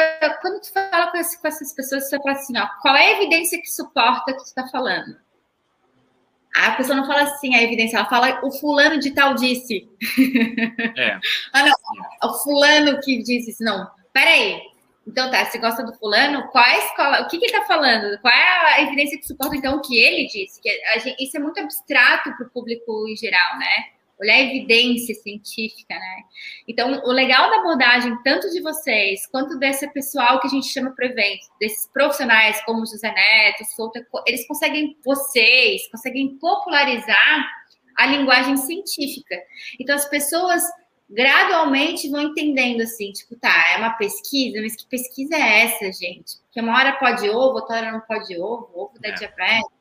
[0.41, 3.67] quando tu fala com, essas pessoas, você fala assim, ó, qual é a evidência que
[3.67, 5.26] suporta o que tu está falando?
[6.65, 9.87] A pessoa não fala assim a evidência, ela fala o fulano de tal disse.
[10.97, 11.19] É.
[11.53, 13.63] ah, não, o fulano que disse isso.
[13.63, 14.61] Não, peraí,
[15.07, 16.47] então tá, você gosta do fulano?
[16.49, 17.21] Qual é a escola?
[17.21, 18.19] O que, que ele tá falando?
[18.19, 20.61] Qual é a evidência que suporta, então, o que ele disse?
[20.61, 23.96] Que gente, isso é muito abstrato para o público em geral, né?
[24.19, 26.23] Olhar a evidência científica, né?
[26.67, 30.91] Então, o legal da abordagem, tanto de vocês, quanto desse pessoal que a gente chama
[30.95, 37.47] para evento, desses profissionais como José Neto, Souta, eles conseguem, vocês, conseguem popularizar
[37.97, 39.35] a linguagem científica.
[39.79, 40.63] Então, as pessoas
[41.09, 46.37] gradualmente vão entendendo assim, tipo, tá, é uma pesquisa, mas que pesquisa é essa, gente?
[46.43, 49.13] Porque uma hora pode ovo, outra hora não pode ovo, ovo da é.
[49.13, 49.77] diabetes.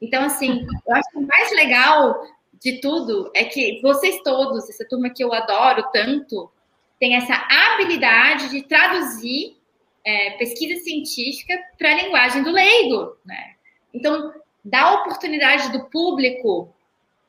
[0.00, 2.22] Então, assim, eu acho que o mais legal
[2.60, 6.50] de tudo é que vocês todos, essa turma que eu adoro tanto,
[6.98, 9.56] tem essa habilidade de traduzir
[10.04, 13.54] é, pesquisa científica para a linguagem do leigo, né?
[13.92, 14.32] Então,
[14.64, 16.74] dá a oportunidade do público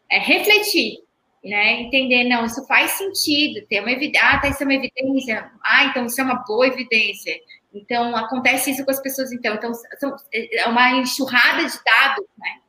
[0.09, 0.99] é, refletir,
[1.43, 1.81] né?
[1.81, 5.85] Entender, não, isso faz sentido, ter uma evidência, ah, tá, isso é uma evidência, ah,
[5.85, 7.39] então isso é uma boa evidência.
[7.73, 9.55] Então, acontece isso com as pessoas, então.
[9.55, 12.61] Então, são, é uma enxurrada de dados, né?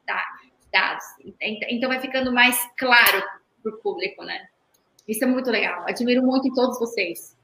[0.76, 1.04] Dados.
[1.40, 3.22] Então, vai ficando mais claro
[3.62, 4.46] para o público, né?
[5.08, 5.84] Isso é muito legal.
[5.86, 7.36] Admiro muito em todos vocês.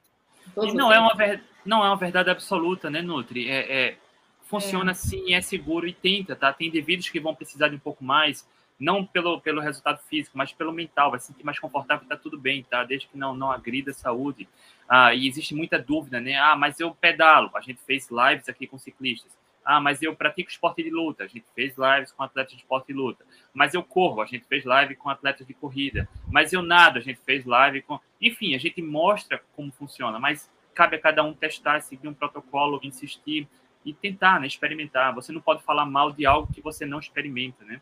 [0.54, 0.98] Todos não, vocês.
[0.98, 1.42] É uma ver...
[1.64, 3.48] não é uma verdade absoluta, né, Nutri?
[3.48, 3.96] É, é...
[4.44, 4.94] Funciona é.
[4.94, 6.52] sim, é seguro e tenta, tá?
[6.52, 8.46] Tem indivíduos que vão precisar de um pouco mais,
[8.78, 12.38] não pelo, pelo resultado físico, mas pelo mental, vai se sentir mais confortável, tá tudo
[12.38, 12.84] bem, tá?
[12.84, 14.46] Desde que não, não agrida a saúde.
[14.86, 16.34] Ah, e existe muita dúvida, né?
[16.34, 17.50] Ah, mas eu pedalo.
[17.54, 19.32] A gente fez lives aqui com ciclistas.
[19.64, 21.24] Ah, mas eu pratico esporte de luta.
[21.24, 23.24] A gente fez lives com atletas de esporte de luta.
[23.52, 24.20] Mas eu corro.
[24.20, 26.08] A gente fez live com atletas de corrida.
[26.30, 26.98] Mas eu nado.
[26.98, 27.98] A gente fez live com.
[28.20, 30.18] Enfim, a gente mostra como funciona.
[30.18, 33.48] Mas cabe a cada um testar, seguir um protocolo, insistir
[33.84, 34.46] e tentar, né?
[34.46, 35.14] Experimentar.
[35.14, 37.80] Você não pode falar mal de algo que você não experimenta, né?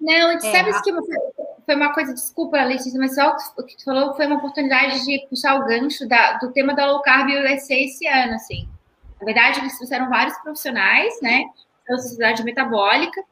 [0.00, 0.82] Não, sabe é.
[0.82, 0.92] que
[1.64, 5.26] foi uma coisa, desculpa, Letícia, mas só o que tu falou foi uma oportunidade de
[5.28, 8.68] puxar o gancho da, do tema da low carb USA esse ano, assim.
[9.22, 11.44] Na verdade, eles trouxeram vários profissionais, né,
[11.88, 13.22] da sociedade metabólica,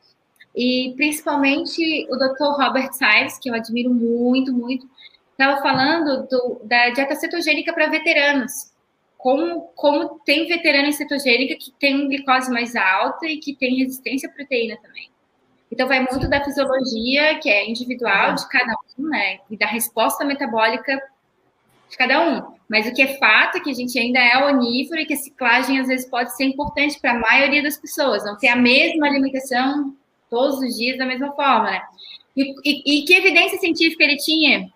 [0.55, 2.62] e principalmente o Dr.
[2.62, 4.88] Robert Sives, que eu admiro muito, muito,
[5.32, 8.70] estava falando do, da dieta cetogênica para veteranos.
[9.18, 14.28] Como, como tem veterano em cetogênica que tem glicose mais alta e que tem resistência
[14.28, 15.11] à proteína também.
[15.72, 19.41] Então, vai muito da fisiologia, que é individual de cada um, né?
[19.51, 21.01] E da resposta metabólica
[21.91, 22.55] de cada um.
[22.68, 25.16] Mas o que é fato é que a gente ainda é onívoro e que a
[25.16, 29.09] ciclagem às vezes pode ser importante para a maioria das pessoas, não ter a mesma
[29.09, 29.95] alimentação
[30.30, 31.82] todos os dias da mesma forma, né?
[32.36, 34.70] E, e, e que evidência científica ele tinha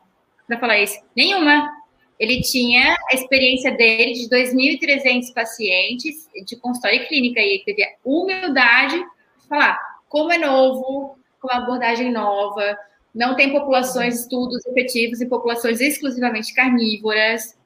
[0.47, 0.99] para falar isso?
[1.17, 1.71] Nenhuma.
[2.19, 8.99] Ele tinha a experiência dele de 2.300 pacientes de consultório clínica e teve a humildade
[8.99, 12.79] de falar como é novo, com uma abordagem nova,
[13.15, 17.57] não tem populações, estudos efetivos em populações exclusivamente carnívoras.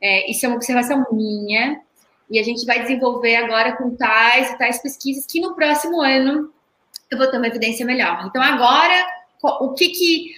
[0.00, 1.80] É, isso é uma observação minha.
[2.30, 6.52] E a gente vai desenvolver agora com tais e tais pesquisas que no próximo ano
[7.10, 8.24] eu vou ter uma evidência melhor.
[8.26, 9.06] Então, agora,
[9.42, 10.34] o que que,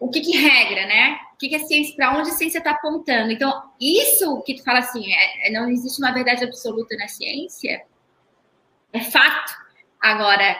[0.00, 1.18] o que, que regra, né?
[1.34, 3.30] O que, que a ciência, para onde a ciência está apontando?
[3.30, 7.84] Então, isso que tu fala assim, é, é, não existe uma verdade absoluta na ciência,
[8.92, 9.52] é fato.
[10.00, 10.56] Agora,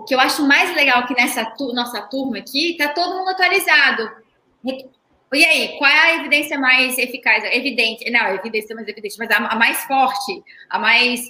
[0.00, 3.28] o que eu acho mais legal que nessa tu, nossa turma aqui, tá todo mundo
[3.28, 4.10] atualizado.
[5.32, 7.44] E aí, qual é a evidência mais eficaz?
[7.44, 11.20] Evidente, não, a evidência mais evidente, mas a, a mais forte, a mais.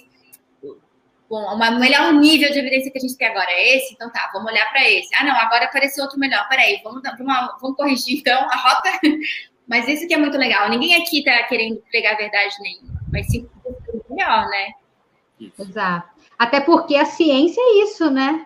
[1.29, 4.29] Bom, o melhor nível de evidência que a gente tem agora é esse, então tá,
[4.33, 5.13] vamos olhar para esse.
[5.15, 6.47] Ah, não, agora apareceu outro melhor.
[6.49, 8.89] Peraí, vamos, vamos, vamos corrigir então a rota.
[9.67, 10.69] Mas isso que é muito legal.
[10.69, 13.47] Ninguém aqui tá querendo pregar verdade nenhuma, mas sim
[14.09, 14.71] melhor, né?
[15.57, 16.09] Exato.
[16.37, 18.45] Até porque a ciência é isso, né?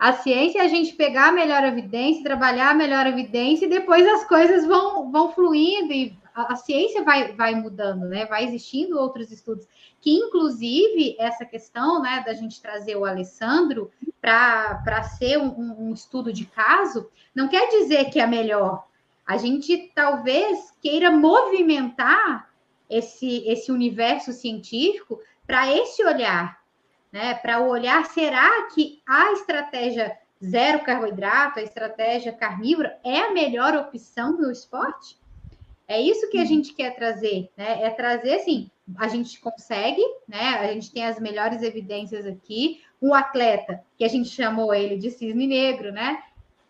[0.00, 4.08] A ciência é a gente pegar a melhor evidência, trabalhar a melhor evidência e depois
[4.08, 8.24] as coisas vão, vão fluindo e a, a ciência vai, vai mudando, né?
[8.24, 9.68] Vai existindo outros estudos
[10.00, 13.90] que, inclusive, essa questão né, da gente trazer o Alessandro
[14.22, 18.86] para ser um, um estudo de caso, não quer dizer que é melhor.
[19.26, 22.50] A gente talvez queira movimentar
[22.88, 26.59] esse, esse universo científico para esse olhar,
[27.12, 27.34] né?
[27.34, 33.74] Para o olhar, será que a estratégia zero carboidrato, a estratégia carnívora, é a melhor
[33.76, 35.18] opção no esporte?
[35.86, 37.82] É isso que a gente quer trazer, né?
[37.82, 40.58] É trazer assim, a gente consegue, né?
[40.60, 42.80] A gente tem as melhores evidências aqui.
[43.02, 46.22] Um atleta, que a gente chamou ele de cisne negro, né?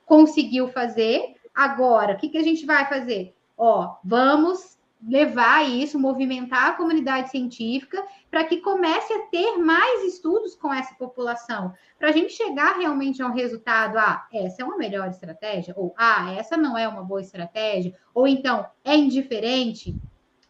[0.07, 1.37] Conseguiu fazer.
[1.55, 3.35] Agora, o que, que a gente vai fazer?
[3.59, 10.55] Ó, vamos levar isso, movimentar a comunidade científica para que comece a ter mais estudos
[10.55, 14.77] com essa população, para a gente chegar realmente a um resultado, ah, essa é uma
[14.77, 19.95] melhor estratégia, ou ah, essa não é uma boa estratégia, ou então é indiferente.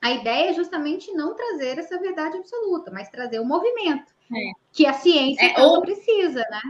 [0.03, 4.53] A ideia é justamente não trazer essa verdade absoluta, mas trazer o movimento, é.
[4.73, 6.63] que a ciência é, ou, precisa, né?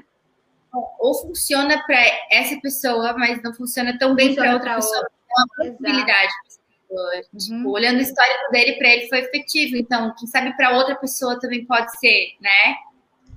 [0.99, 1.99] Ou funciona para
[2.31, 5.09] essa pessoa, mas não funciona tão bem para outra pessoa.
[5.37, 6.33] uma possibilidade.
[7.39, 7.69] Tipo, uhum.
[7.69, 9.77] olhando o histórico dele, para ele foi efetivo.
[9.77, 12.77] Então, quem sabe para outra pessoa também pode ser, né?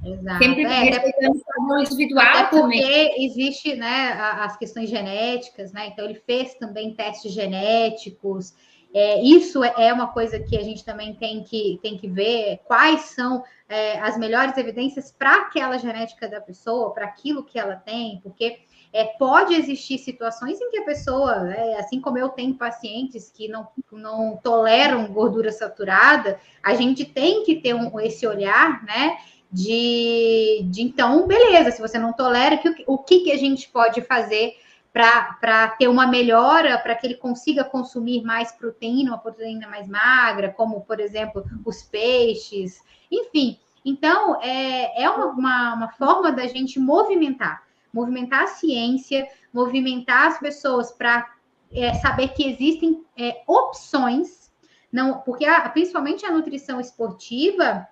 [0.06, 0.44] Exato.
[0.44, 3.26] Sempre é, respeitando o individual até porque também.
[3.26, 5.88] existe né, as questões genéticas, né?
[5.88, 8.54] Então ele fez também testes genéticos.
[8.94, 13.02] É, isso é uma coisa que a gente também tem que, tem que ver quais
[13.02, 18.20] são é, as melhores evidências para aquela genética da pessoa, para aquilo que ela tem,
[18.22, 18.60] porque
[18.94, 23.48] é, pode existir situações em que a pessoa, é, assim como eu tenho pacientes que
[23.48, 29.18] não, não toleram gordura saturada, a gente tem que ter um, esse olhar, né?
[29.54, 34.02] de, de então, beleza, se você não tolera, que, o que, que a gente pode
[34.02, 34.58] fazer
[34.92, 40.50] para ter uma melhora, para que ele consiga consumir mais proteína, uma proteína mais magra,
[40.50, 42.82] como, por exemplo, os peixes,
[43.12, 43.60] enfim.
[43.86, 47.64] Então, é, é uma, uma, uma forma da gente movimentar,
[47.94, 51.32] movimentar a ciência, movimentar as pessoas para
[51.72, 54.52] é, saber que existem é, opções,
[54.92, 57.88] não, porque a, principalmente a nutrição esportiva,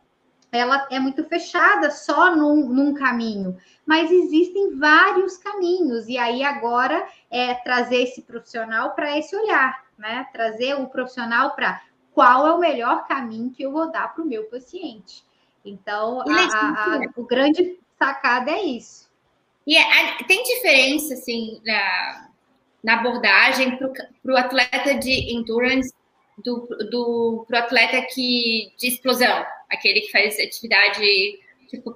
[0.52, 7.08] ela é muito fechada só num, num, caminho, mas existem vários caminhos, e aí agora
[7.30, 10.28] é trazer esse profissional para esse olhar, né?
[10.34, 11.82] Trazer o profissional para
[12.12, 15.24] qual é o melhor caminho que eu vou dar para o meu paciente.
[15.64, 19.11] Então, a, a, a, o grande sacada é isso.
[19.72, 22.28] E é, tem diferença, assim, na,
[22.84, 25.94] na abordagem para o atleta de endurance
[26.44, 31.00] do, do pro atleta que de explosão, aquele que faz atividade
[31.70, 31.96] tipo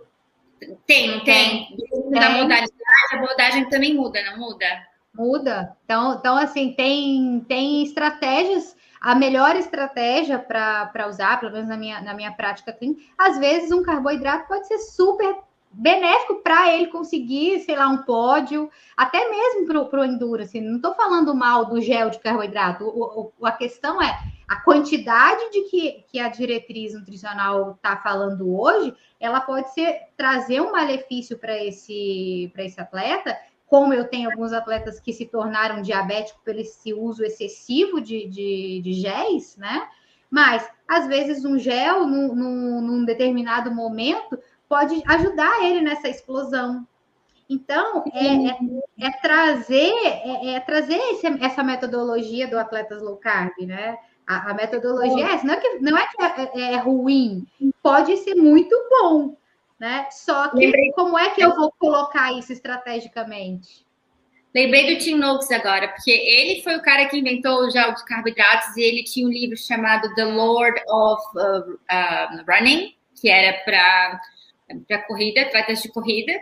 [0.88, 1.76] tem, não tem?
[1.76, 2.12] tem.
[2.12, 2.72] Da modalidade,
[3.12, 4.88] a abordagem também muda, não muda?
[5.14, 5.76] Muda.
[5.84, 12.00] Então, então assim, tem, tem estratégias, a melhor estratégia para usar, pelo menos na minha,
[12.00, 15.44] na minha prática clínica, às vezes um carboidrato pode ser super
[15.78, 20.60] benéfico para ele conseguir, sei lá, um pódio, até mesmo para o endurance.
[20.62, 22.86] Não estou falando mal do gel de carboidrato.
[22.86, 24.18] O, o, a questão é
[24.48, 30.62] a quantidade de que, que a diretriz nutricional está falando hoje, ela pode ser trazer
[30.62, 36.42] um malefício para esse, esse atleta, como eu tenho alguns atletas que se tornaram diabéticos
[36.44, 39.90] pelo esse uso excessivo de, de, de géis, né?
[40.30, 44.38] Mas, às vezes, um gel, num, num, num determinado momento,
[44.68, 46.86] pode ajudar ele nessa explosão.
[47.50, 53.54] Então, é, é, é trazer, é, é trazer esse, essa metodologia do Atletas Low Carb,
[53.60, 53.98] né?
[54.26, 57.46] A, a metodologia é essa, não é que, não é, que é, é, é, ruim,
[57.84, 59.38] pode ser muito bom,
[59.80, 60.08] né?
[60.10, 60.92] Só que Lembrei.
[60.94, 63.86] como é que eu vou colocar isso estrategicamente?
[64.56, 68.04] Lembrei do Tim Noakes agora, porque ele foi o cara que inventou o gel de
[68.06, 73.60] carboidratos e ele tinha um livro chamado The Lord of uh, uh, Running, que era
[73.64, 74.22] para
[74.88, 76.34] para corrida, atletas de corrida.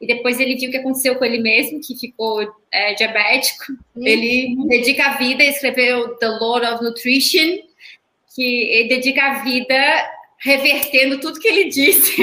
[0.00, 3.72] E depois ele viu o que aconteceu com ele mesmo, que ficou é, diabético.
[3.94, 4.04] Uhum.
[4.04, 7.58] Ele dedica a vida, escreveu The Lord of Nutrition,
[8.34, 12.16] que ele dedica a vida revertendo tudo que ele disse.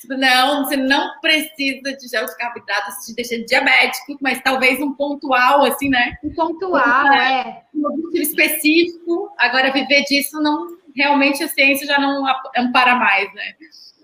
[0.00, 4.92] tipo, não, você não precisa de gel de carboidratos, te deixa diabético, mas talvez um
[4.92, 6.18] pontual, assim, né?
[6.22, 7.62] Um pontual, é.
[7.74, 9.32] Um objetivo específico.
[9.38, 12.24] Agora, viver disso não realmente a ciência já não
[12.56, 13.54] ampara mais, né?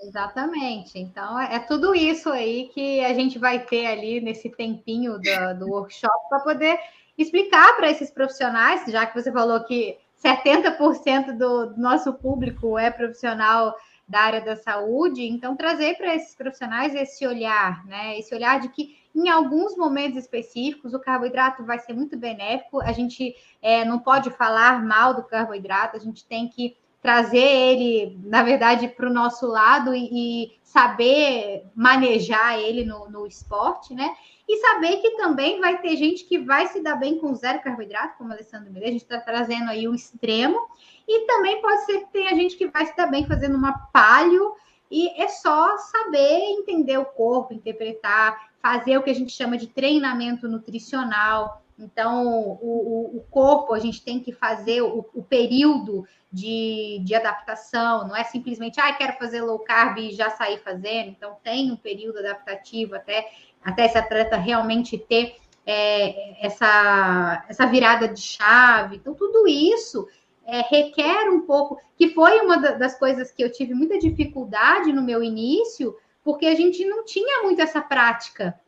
[0.01, 0.99] Exatamente.
[0.99, 5.69] Então, é tudo isso aí que a gente vai ter ali nesse tempinho do, do
[5.71, 6.79] workshop para poder
[7.19, 13.75] explicar para esses profissionais, já que você falou que 70% do nosso público é profissional
[14.07, 18.19] da área da saúde, então trazer para esses profissionais esse olhar, né?
[18.19, 22.81] Esse olhar de que em alguns momentos específicos o carboidrato vai ser muito benéfico.
[22.83, 28.19] A gente é, não pode falar mal do carboidrato, a gente tem que trazer ele,
[28.25, 34.17] na verdade, para o nosso lado e, e, saber manejar ele no, no, esporte, né?
[34.49, 38.17] E saber que também vai ter gente que vai se dar bem com zero carboidrato,
[38.17, 40.59] como o Alessandro Miranda, a gente está trazendo aí o extremo,
[41.07, 44.55] e também pode ser que tenha gente que vai se dar bem fazendo uma palio,
[44.91, 49.67] e é só saber entender o corpo, interpretar, fazer o que a gente chama de
[49.67, 57.01] treinamento nutricional, então, o, o, corpo, a gente tem que fazer o, o período de,
[57.05, 61.09] de, adaptação, não é simplesmente, ah, quero fazer low carb e já sair fazendo.
[61.09, 63.29] Então, tem um período adaptativo até,
[63.63, 68.97] até esse atleta realmente ter é, essa, essa virada de chave.
[68.97, 70.09] Então, tudo isso
[70.47, 75.03] é, requer um pouco, que foi uma das coisas que eu tive muita dificuldade no
[75.03, 78.59] meu início, porque a gente não tinha muito essa prática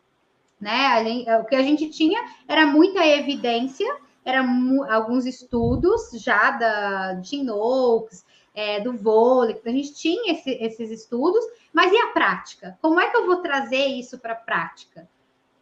[0.60, 1.04] né?
[1.04, 3.86] Gente, o que a gente tinha era muita evidência,
[4.24, 10.90] eram alguns estudos já da Tim Oaks, é, do vôlei, a gente tinha esse, esses
[10.90, 12.78] estudos, mas e a prática?
[12.80, 15.06] Como é que eu vou trazer isso para a prática?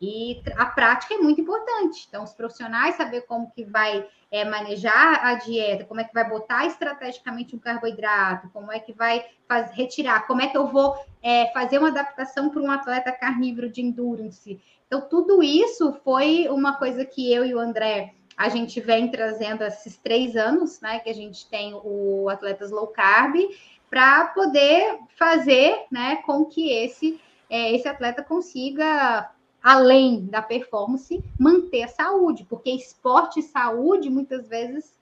[0.00, 2.06] E a prática é muito importante.
[2.08, 6.28] Então, os profissionais saber como que vai é, manejar a dieta, como é que vai
[6.28, 10.94] botar estrategicamente um carboidrato, como é que vai faz, retirar, como é que eu vou
[11.22, 14.60] é, fazer uma adaptação para um atleta carnívoro de endurance.
[14.86, 19.62] Então, tudo isso foi uma coisa que eu e o André a gente vem trazendo
[19.62, 23.36] esses três anos, né, que a gente tem o Atletas Low Carb,
[23.88, 29.30] para poder fazer, né, com que esse, é, esse atleta consiga
[29.62, 34.92] além da performance, manter a saúde, porque esporte e saúde muitas vezes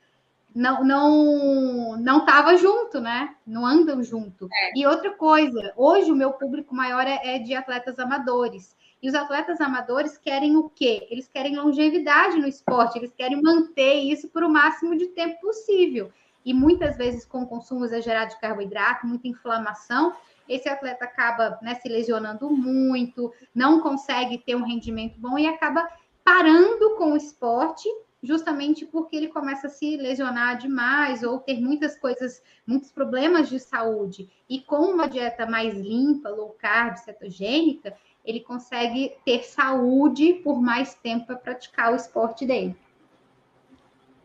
[0.55, 3.35] não não não estava junto, né?
[3.45, 4.47] Não andam junto.
[4.53, 4.79] É.
[4.79, 8.77] E outra coisa, hoje o meu público maior é, é, de atletas amadores.
[9.03, 11.09] E os atletas amadores querem o quê?
[11.11, 16.13] Eles querem longevidade no esporte, eles querem manter isso por o máximo de tempo possível.
[16.45, 20.15] E muitas vezes com consumo exagerado de carboidrato, muita inflamação,
[20.49, 25.89] esse atleta acaba né, se lesionando muito, não consegue ter um rendimento bom e acaba
[26.25, 27.89] parando com o esporte,
[28.23, 33.59] justamente porque ele começa a se lesionar demais ou ter muitas coisas, muitos problemas de
[33.59, 34.31] saúde.
[34.49, 40.95] E com uma dieta mais limpa, low carb, cetogênica, ele consegue ter saúde por mais
[40.95, 42.77] tempo para praticar o esporte dele.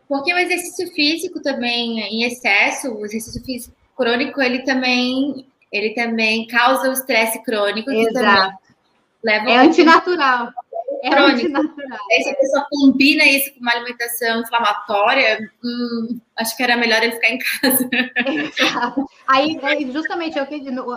[0.07, 6.47] Porque o exercício físico também em excesso, o exercício físico crônico, ele também ele também
[6.47, 7.91] causa o estresse crônico.
[7.91, 8.57] Exato.
[9.23, 10.53] Leva é antinatural.
[11.03, 11.99] É antinatural.
[12.11, 17.03] Aí se a pessoa combina isso com uma alimentação inflamatória, hum, acho que era melhor
[17.03, 17.89] ele ficar em casa.
[18.61, 19.05] Exato.
[19.27, 19.59] Aí,
[19.91, 20.89] justamente, eu acredito,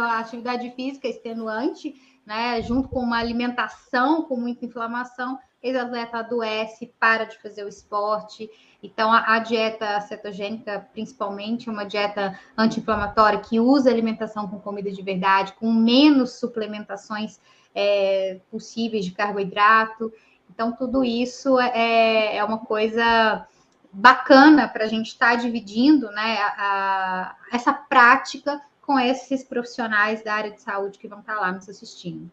[0.00, 1.94] a atividade física extenuante,
[2.26, 7.68] né, junto com uma alimentação com muita inflamação, esse atleta adoece, para de fazer o
[7.68, 8.50] esporte.
[8.82, 14.90] Então, a, a dieta cetogênica, principalmente, é uma dieta anti-inflamatória que usa alimentação com comida
[14.90, 17.40] de verdade, com menos suplementações
[17.74, 20.12] é, possíveis de carboidrato.
[20.50, 23.46] Então, tudo isso é, é uma coisa
[23.92, 30.22] bacana para a gente estar tá dividindo né, a, a, essa prática com esses profissionais
[30.22, 32.30] da área de saúde que vão estar tá lá nos assistindo.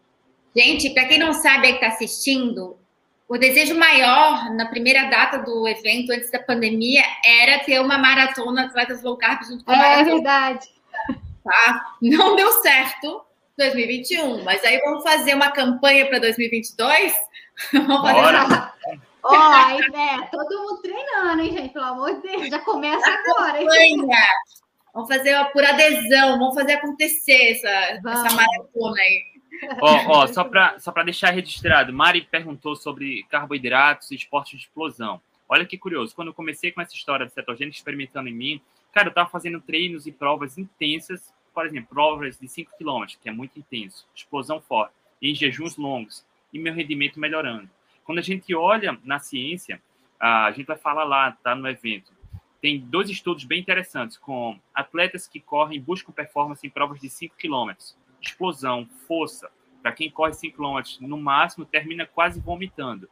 [0.56, 2.78] Gente, para quem não sabe aí que está assistindo,
[3.28, 8.66] o desejo maior na primeira data do evento, antes da pandemia, era ter uma maratona
[8.66, 10.68] Atletas Low Carb junto com a É verdade.
[11.44, 11.96] Tá?
[12.00, 13.26] Não deu certo
[13.58, 17.14] 2021, mas aí vamos fazer uma campanha para 2022?
[17.74, 18.74] Vamos Bora.
[19.26, 21.72] Ó, oh, ideia, todo mundo treinando, hein, gente?
[21.72, 24.06] Pelo amor de Deus, já começa agora, hein?
[24.94, 29.34] Vamos fazer por adesão, vamos fazer acontecer essa, essa maratona aí.
[29.82, 35.22] Ó, ó, só para só deixar registrado, Mari perguntou sobre carboidratos e esportes de explosão.
[35.50, 39.10] Olha que curioso, quando eu comecei com essa história de cetogênica experimentando em mim, cara,
[39.10, 43.32] eu tava fazendo treinos e provas intensas, por exemplo, provas de 5 km, que é
[43.32, 47.70] muito intenso, explosão forte, em jejuns longos, e meu rendimento melhorando.
[48.04, 49.82] Quando a gente olha na ciência,
[50.20, 52.13] a gente vai falar lá, tá no evento,
[52.64, 57.36] tem dois estudos bem interessantes com atletas que correm, buscam performance em provas de 5
[57.36, 59.52] quilômetros explosão, força.
[59.82, 63.10] Para quem corre 5 km no máximo, termina quase vomitando.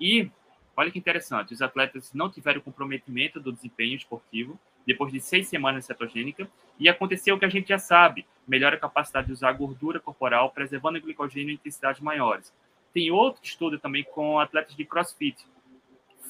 [0.00, 0.30] E,
[0.76, 5.86] olha que interessante, os atletas não tiveram comprometimento do desempenho esportivo depois de seis semanas
[5.86, 9.98] cetogênica, e aconteceu o que a gente já sabe, melhora a capacidade de usar gordura
[9.98, 12.54] corporal, preservando o glicogênio em intensidades maiores.
[12.92, 15.44] Tem outro estudo também com atletas de crossfit,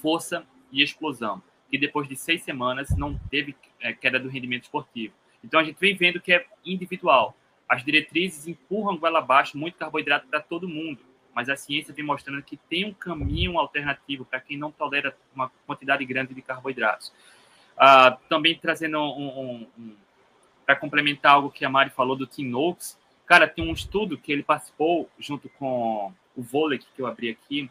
[0.00, 1.42] força e explosão,
[1.74, 5.12] que depois de seis semanas não teve é, queda do rendimento esportivo.
[5.42, 7.36] Então a gente vem vendo que é individual
[7.68, 11.00] as diretrizes empurram goela abaixo muito carboidrato para todo mundo,
[11.34, 15.50] mas a ciência vem mostrando que tem um caminho alternativo para quem não tolera uma
[15.66, 17.12] quantidade grande de carboidratos.
[17.74, 19.96] Uh, também trazendo um, um, um
[20.64, 24.30] para complementar algo que a Mari falou do Tim Noakes, cara, tem um estudo que
[24.30, 27.68] ele participou junto com o Volek, que eu abri aqui,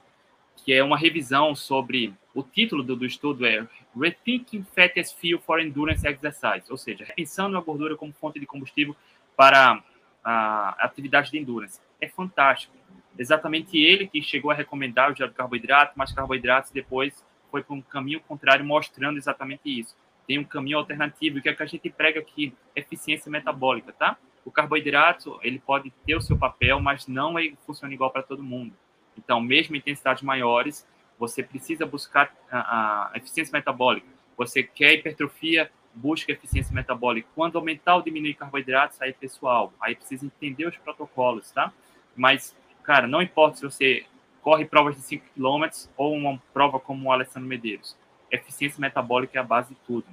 [0.57, 5.39] que é uma revisão sobre o título do, do estudo é Rethinking Fat as Fuel
[5.39, 8.95] for Endurance Exercise, ou seja, repensando a gordura como fonte de combustível
[9.35, 9.83] para
[10.23, 11.79] a atividade de endurance.
[12.01, 12.73] É fantástico.
[13.17, 17.75] Exatamente ele que chegou a recomendar o gel de carboidrato, mas carboidratos depois foi para
[17.75, 19.95] um caminho contrário, mostrando exatamente isso.
[20.25, 24.17] Tem um caminho alternativo, que é o que a gente prega aqui, eficiência metabólica, tá?
[24.43, 28.41] O carboidrato, ele pode ter o seu papel, mas não é, funciona igual para todo
[28.41, 28.73] mundo.
[29.17, 30.87] Então, mesmo intensidades maiores,
[31.19, 34.07] você precisa buscar a, a eficiência metabólica.
[34.37, 37.27] Você quer hipertrofia busca eficiência metabólica.
[37.35, 41.71] Quando aumentar ou diminuir carboidratos, aí pessoal, aí precisa entender os protocolos, tá?
[42.15, 44.05] Mas, cara, não importa se você
[44.41, 47.95] corre provas de 5 km ou uma prova como o Alessandro Medeiros.
[48.31, 50.05] Eficiência metabólica é a base de tudo.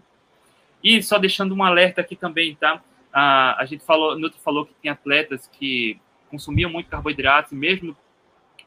[0.83, 2.83] E só deixando um alerta aqui também, tá?
[3.13, 7.97] a gente falou, Nutri falou que tem atletas que consumiam muito carboidratos, mesmo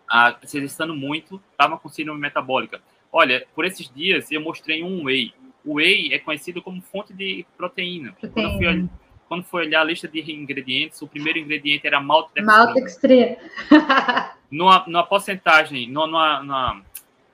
[0.10, 2.82] a, se exercitando muito, estavam com síndrome metabólica.
[3.12, 5.34] Olha, por esses dias eu mostrei um whey.
[5.64, 8.14] O whey é conhecido como fonte de proteína.
[8.14, 8.34] proteína.
[8.34, 8.90] Quando, fui,
[9.28, 12.58] quando fui olhar a lista de ingredientes, o primeiro ingrediente era maltodextrina.
[12.58, 13.38] Maltodextrina.
[14.50, 16.82] numa, numa porcentagem, numa, numa,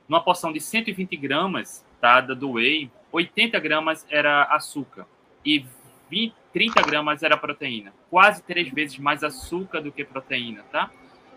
[0.07, 5.05] numa porção de 120 gramas tá, do whey, 80 gramas era açúcar
[5.45, 5.65] e
[6.09, 7.93] 20, 30 gramas era proteína.
[8.09, 10.91] Quase três vezes mais açúcar do que proteína, tá?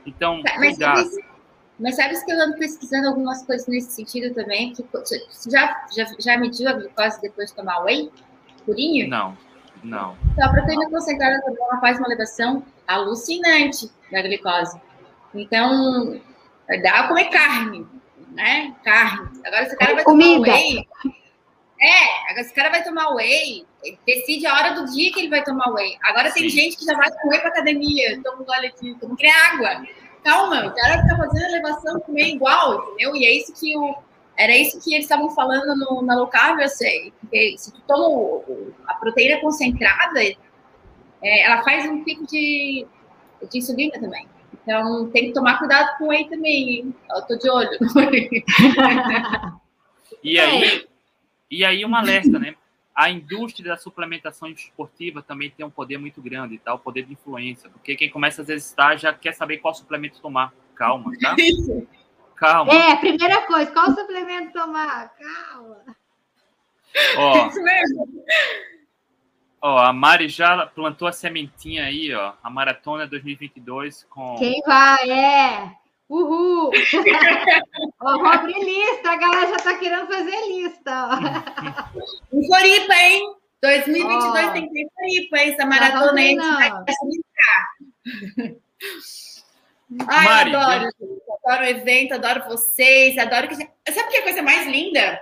[0.07, 0.97] Então, tá, mas cuidado.
[0.97, 1.19] Sabes,
[1.79, 4.73] mas sabes que eu ando pesquisando algumas coisas nesse sentido também?
[4.73, 8.11] Que, você já, já, já mediu a glicose depois de tomar whey?
[8.65, 9.09] Purinho?
[9.09, 9.37] Não,
[9.83, 10.17] não.
[10.33, 14.81] Então, a proteína concentrada ela faz uma elevação alucinante da glicose.
[15.35, 16.21] Então,
[16.83, 17.87] dá a comer carne,
[18.31, 18.75] né?
[18.85, 19.29] Carne.
[19.45, 20.87] Agora, se o cara vai tomar whey...
[21.83, 23.67] É, agora esse cara vai tomar whey,
[24.07, 25.99] decide a hora do dia que ele vai tomar whey.
[26.05, 26.57] Agora tem Sim.
[26.57, 29.85] gente que já vai com whey pra academia, toma olha aqui, toma quer água.
[30.23, 33.17] Calma, o cara fica fazendo elevação comer igual, entendeu?
[33.17, 33.97] E é isso que o.
[34.37, 37.13] Era isso que eles estavam falando no, na low carb, eu sei.
[37.21, 42.87] Porque se tu toma o, a proteína concentrada, é, ela faz um pico de,
[43.51, 44.29] de insulina também.
[44.63, 46.95] Então tem que tomar cuidado com o whey também, hein?
[47.11, 47.71] Eu tô de olho.
[50.23, 50.87] e aí,
[51.53, 52.55] e aí um alerta, né?
[52.95, 56.73] A indústria da suplementação esportiva também tem um poder muito grande, tá?
[56.73, 57.69] O poder de influência.
[57.69, 60.55] Porque quem começa a exercitar já quer saber qual suplemento tomar.
[60.75, 61.37] Calma, tá?
[62.37, 62.73] Calma.
[62.73, 65.13] É, primeira coisa, qual suplemento tomar?
[65.15, 65.97] Calma.
[67.19, 68.25] Ó, Isso mesmo.
[69.61, 72.33] Ó, a Mari já plantou a sementinha aí, ó.
[72.43, 74.37] A maratona 2022 com.
[74.37, 75.11] Quem vai?
[75.11, 75.82] É.
[76.13, 76.71] Uhul!
[78.01, 81.09] ó, vou abrir lista, a galera já tá querendo fazer lista.
[82.31, 83.35] Em Floripa, hein?
[83.63, 84.53] 2022 oh.
[84.53, 85.53] tem que ter Floripa, hein?
[85.53, 86.71] Essa maratona aí vai
[90.09, 90.91] Ai, Mari, adoro,
[91.45, 93.55] adoro o evento, adoro vocês, adoro que.
[93.55, 95.19] Sabe que é a coisa mais linda?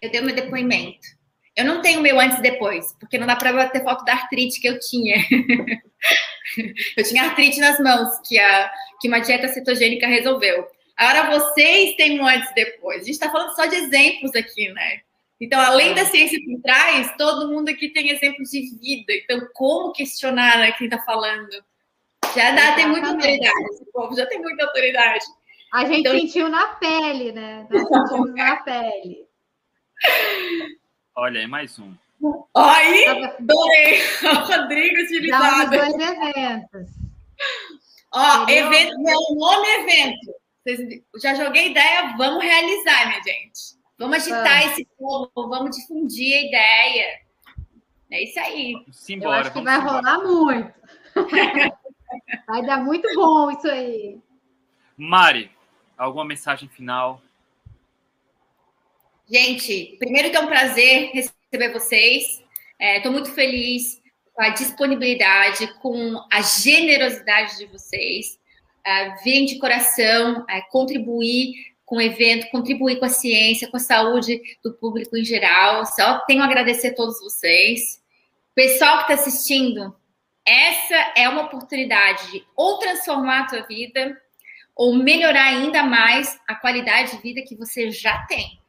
[0.00, 1.06] Eu dei meu depoimento.
[1.56, 4.60] Eu não tenho meu antes e depois, porque não dá para ter foto da artrite
[4.60, 5.16] que eu tinha.
[6.96, 10.66] eu tinha artrite nas mãos, que, a, que uma dieta cetogênica resolveu.
[10.96, 13.02] Agora vocês têm um antes e depois.
[13.02, 15.00] A gente está falando só de exemplos aqui, né?
[15.40, 19.12] Então, além da ciência por trás, todo mundo aqui tem exemplos de vida.
[19.12, 21.50] Então, como questionar né, quem está falando?
[22.34, 23.64] Já dá, tem muita autoridade.
[23.72, 25.24] Esse povo já tem muita autoridade.
[25.72, 27.66] A gente então, sentiu na pele, né?
[27.68, 29.26] Nós sentimos na pele.
[31.14, 31.94] Olha, aí mais um.
[32.56, 34.00] Aí, adorei.
[34.46, 35.70] Rodrigo utilizado.
[35.70, 36.90] dois eventos.
[38.14, 40.34] Ó, evento, meu nome é evento.
[41.20, 43.80] Já joguei ideia, vamos realizar, minha gente.
[43.98, 47.20] Vamos agitar esse povo, vamos difundir a ideia.
[48.10, 48.74] É isso aí.
[48.92, 49.96] Simbora, Eu acho que vai embora.
[49.96, 50.74] rolar muito.
[52.46, 54.18] vai dar muito bom isso aí.
[54.96, 55.50] Mari,
[55.96, 57.20] alguma mensagem final?
[59.30, 62.42] Gente, primeiro que é um prazer receber vocês.
[62.80, 64.00] Estou é, muito feliz
[64.34, 68.40] com a disponibilidade, com a generosidade de vocês.
[68.84, 71.54] É, de coração, é, contribuir
[71.84, 75.86] com o evento, contribuir com a ciência, com a saúde do público em geral.
[75.86, 78.02] Só tenho a agradecer a todos vocês.
[78.54, 79.94] Pessoal que está assistindo,
[80.44, 84.20] essa é uma oportunidade de ou transformar a tua vida
[84.74, 88.61] ou melhorar ainda mais a qualidade de vida que você já tem.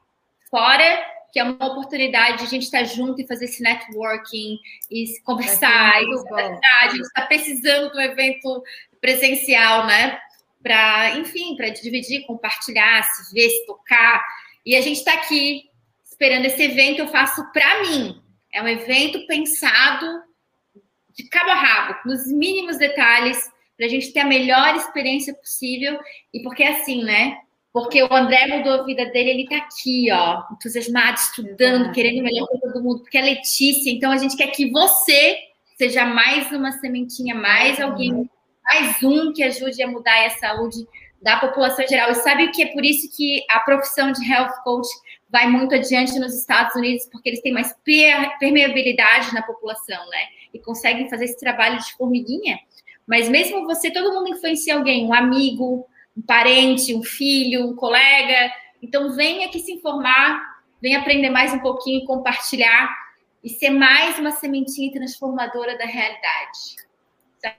[0.53, 4.59] Fora que é uma oportunidade de a gente estar junto e fazer esse networking
[4.91, 5.99] e conversar.
[5.99, 6.13] É e
[6.83, 8.63] a gente está precisando de um evento
[9.01, 10.19] presencial, né?
[10.61, 14.23] Para, enfim, para dividir, compartilhar, se ver, se tocar.
[14.63, 15.71] E a gente está aqui
[16.03, 16.99] esperando esse evento.
[16.99, 18.21] Eu faço para mim.
[18.53, 20.21] É um evento pensado
[21.15, 23.39] de cabo a rabo, nos mínimos detalhes,
[23.75, 25.99] para a gente ter a melhor experiência possível.
[26.31, 27.39] E porque é assim, né?
[27.73, 32.23] Porque o André mudou a vida dele, ele está aqui, ó, entusiasmado, estudando, querendo o
[32.23, 33.89] melhor para todo mundo, porque é Letícia.
[33.89, 35.39] Então a gente quer que você
[35.75, 38.29] seja mais uma sementinha, mais alguém,
[38.63, 40.87] mais um que ajude a mudar a saúde
[41.19, 42.11] da população em geral.
[42.11, 44.87] E sabe o que é por isso que a profissão de health coach
[45.27, 47.75] vai muito adiante nos Estados Unidos, porque eles têm mais
[48.39, 50.19] permeabilidade na população, né?
[50.53, 52.59] E conseguem fazer esse trabalho de formiguinha.
[53.07, 58.51] Mas mesmo você, todo mundo influencia alguém, um amigo, um parente, um filho, um colega.
[58.81, 60.41] Então, venha aqui se informar,
[60.81, 62.89] venha aprender mais um pouquinho, compartilhar
[63.43, 66.75] e ser mais uma sementinha transformadora da realidade.
[67.41, 67.55] Tá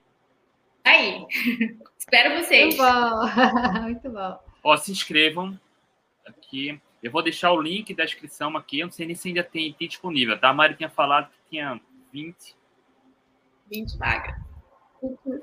[0.85, 1.27] aí.
[1.99, 2.77] Espero vocês.
[2.77, 3.81] Muito bom.
[3.83, 4.39] Muito bom.
[4.63, 5.59] Ó, se inscrevam
[6.27, 6.81] aqui.
[7.03, 8.81] Eu vou deixar o link da inscrição aqui.
[8.81, 10.49] Eu não sei nem se ainda tem, tem disponível, tá?
[10.49, 11.79] A Mari tinha falado que tinha
[12.13, 12.57] 20.
[13.71, 14.37] 20 vagas.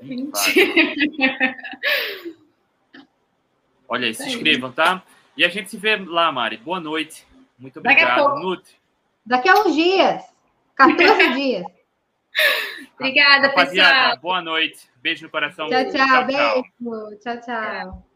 [0.02, 1.56] 20 vagas.
[3.92, 5.02] Olha aí, se inscrevam, tá?
[5.36, 6.56] E a gente se vê lá, Mari.
[6.56, 7.26] Boa noite.
[7.58, 8.40] Muito obrigado.
[8.40, 8.74] Nutri.
[9.24, 10.22] Daqui a uns dias.
[10.74, 11.66] 14 dias.
[12.94, 14.16] Obrigada, Rapaziada, pessoal.
[14.22, 14.88] Boa noite.
[15.02, 15.68] Beijo no coração.
[15.68, 16.06] Tchau, tchau.
[16.06, 17.18] tchau beijo.
[17.18, 18.11] Tchau, tchau.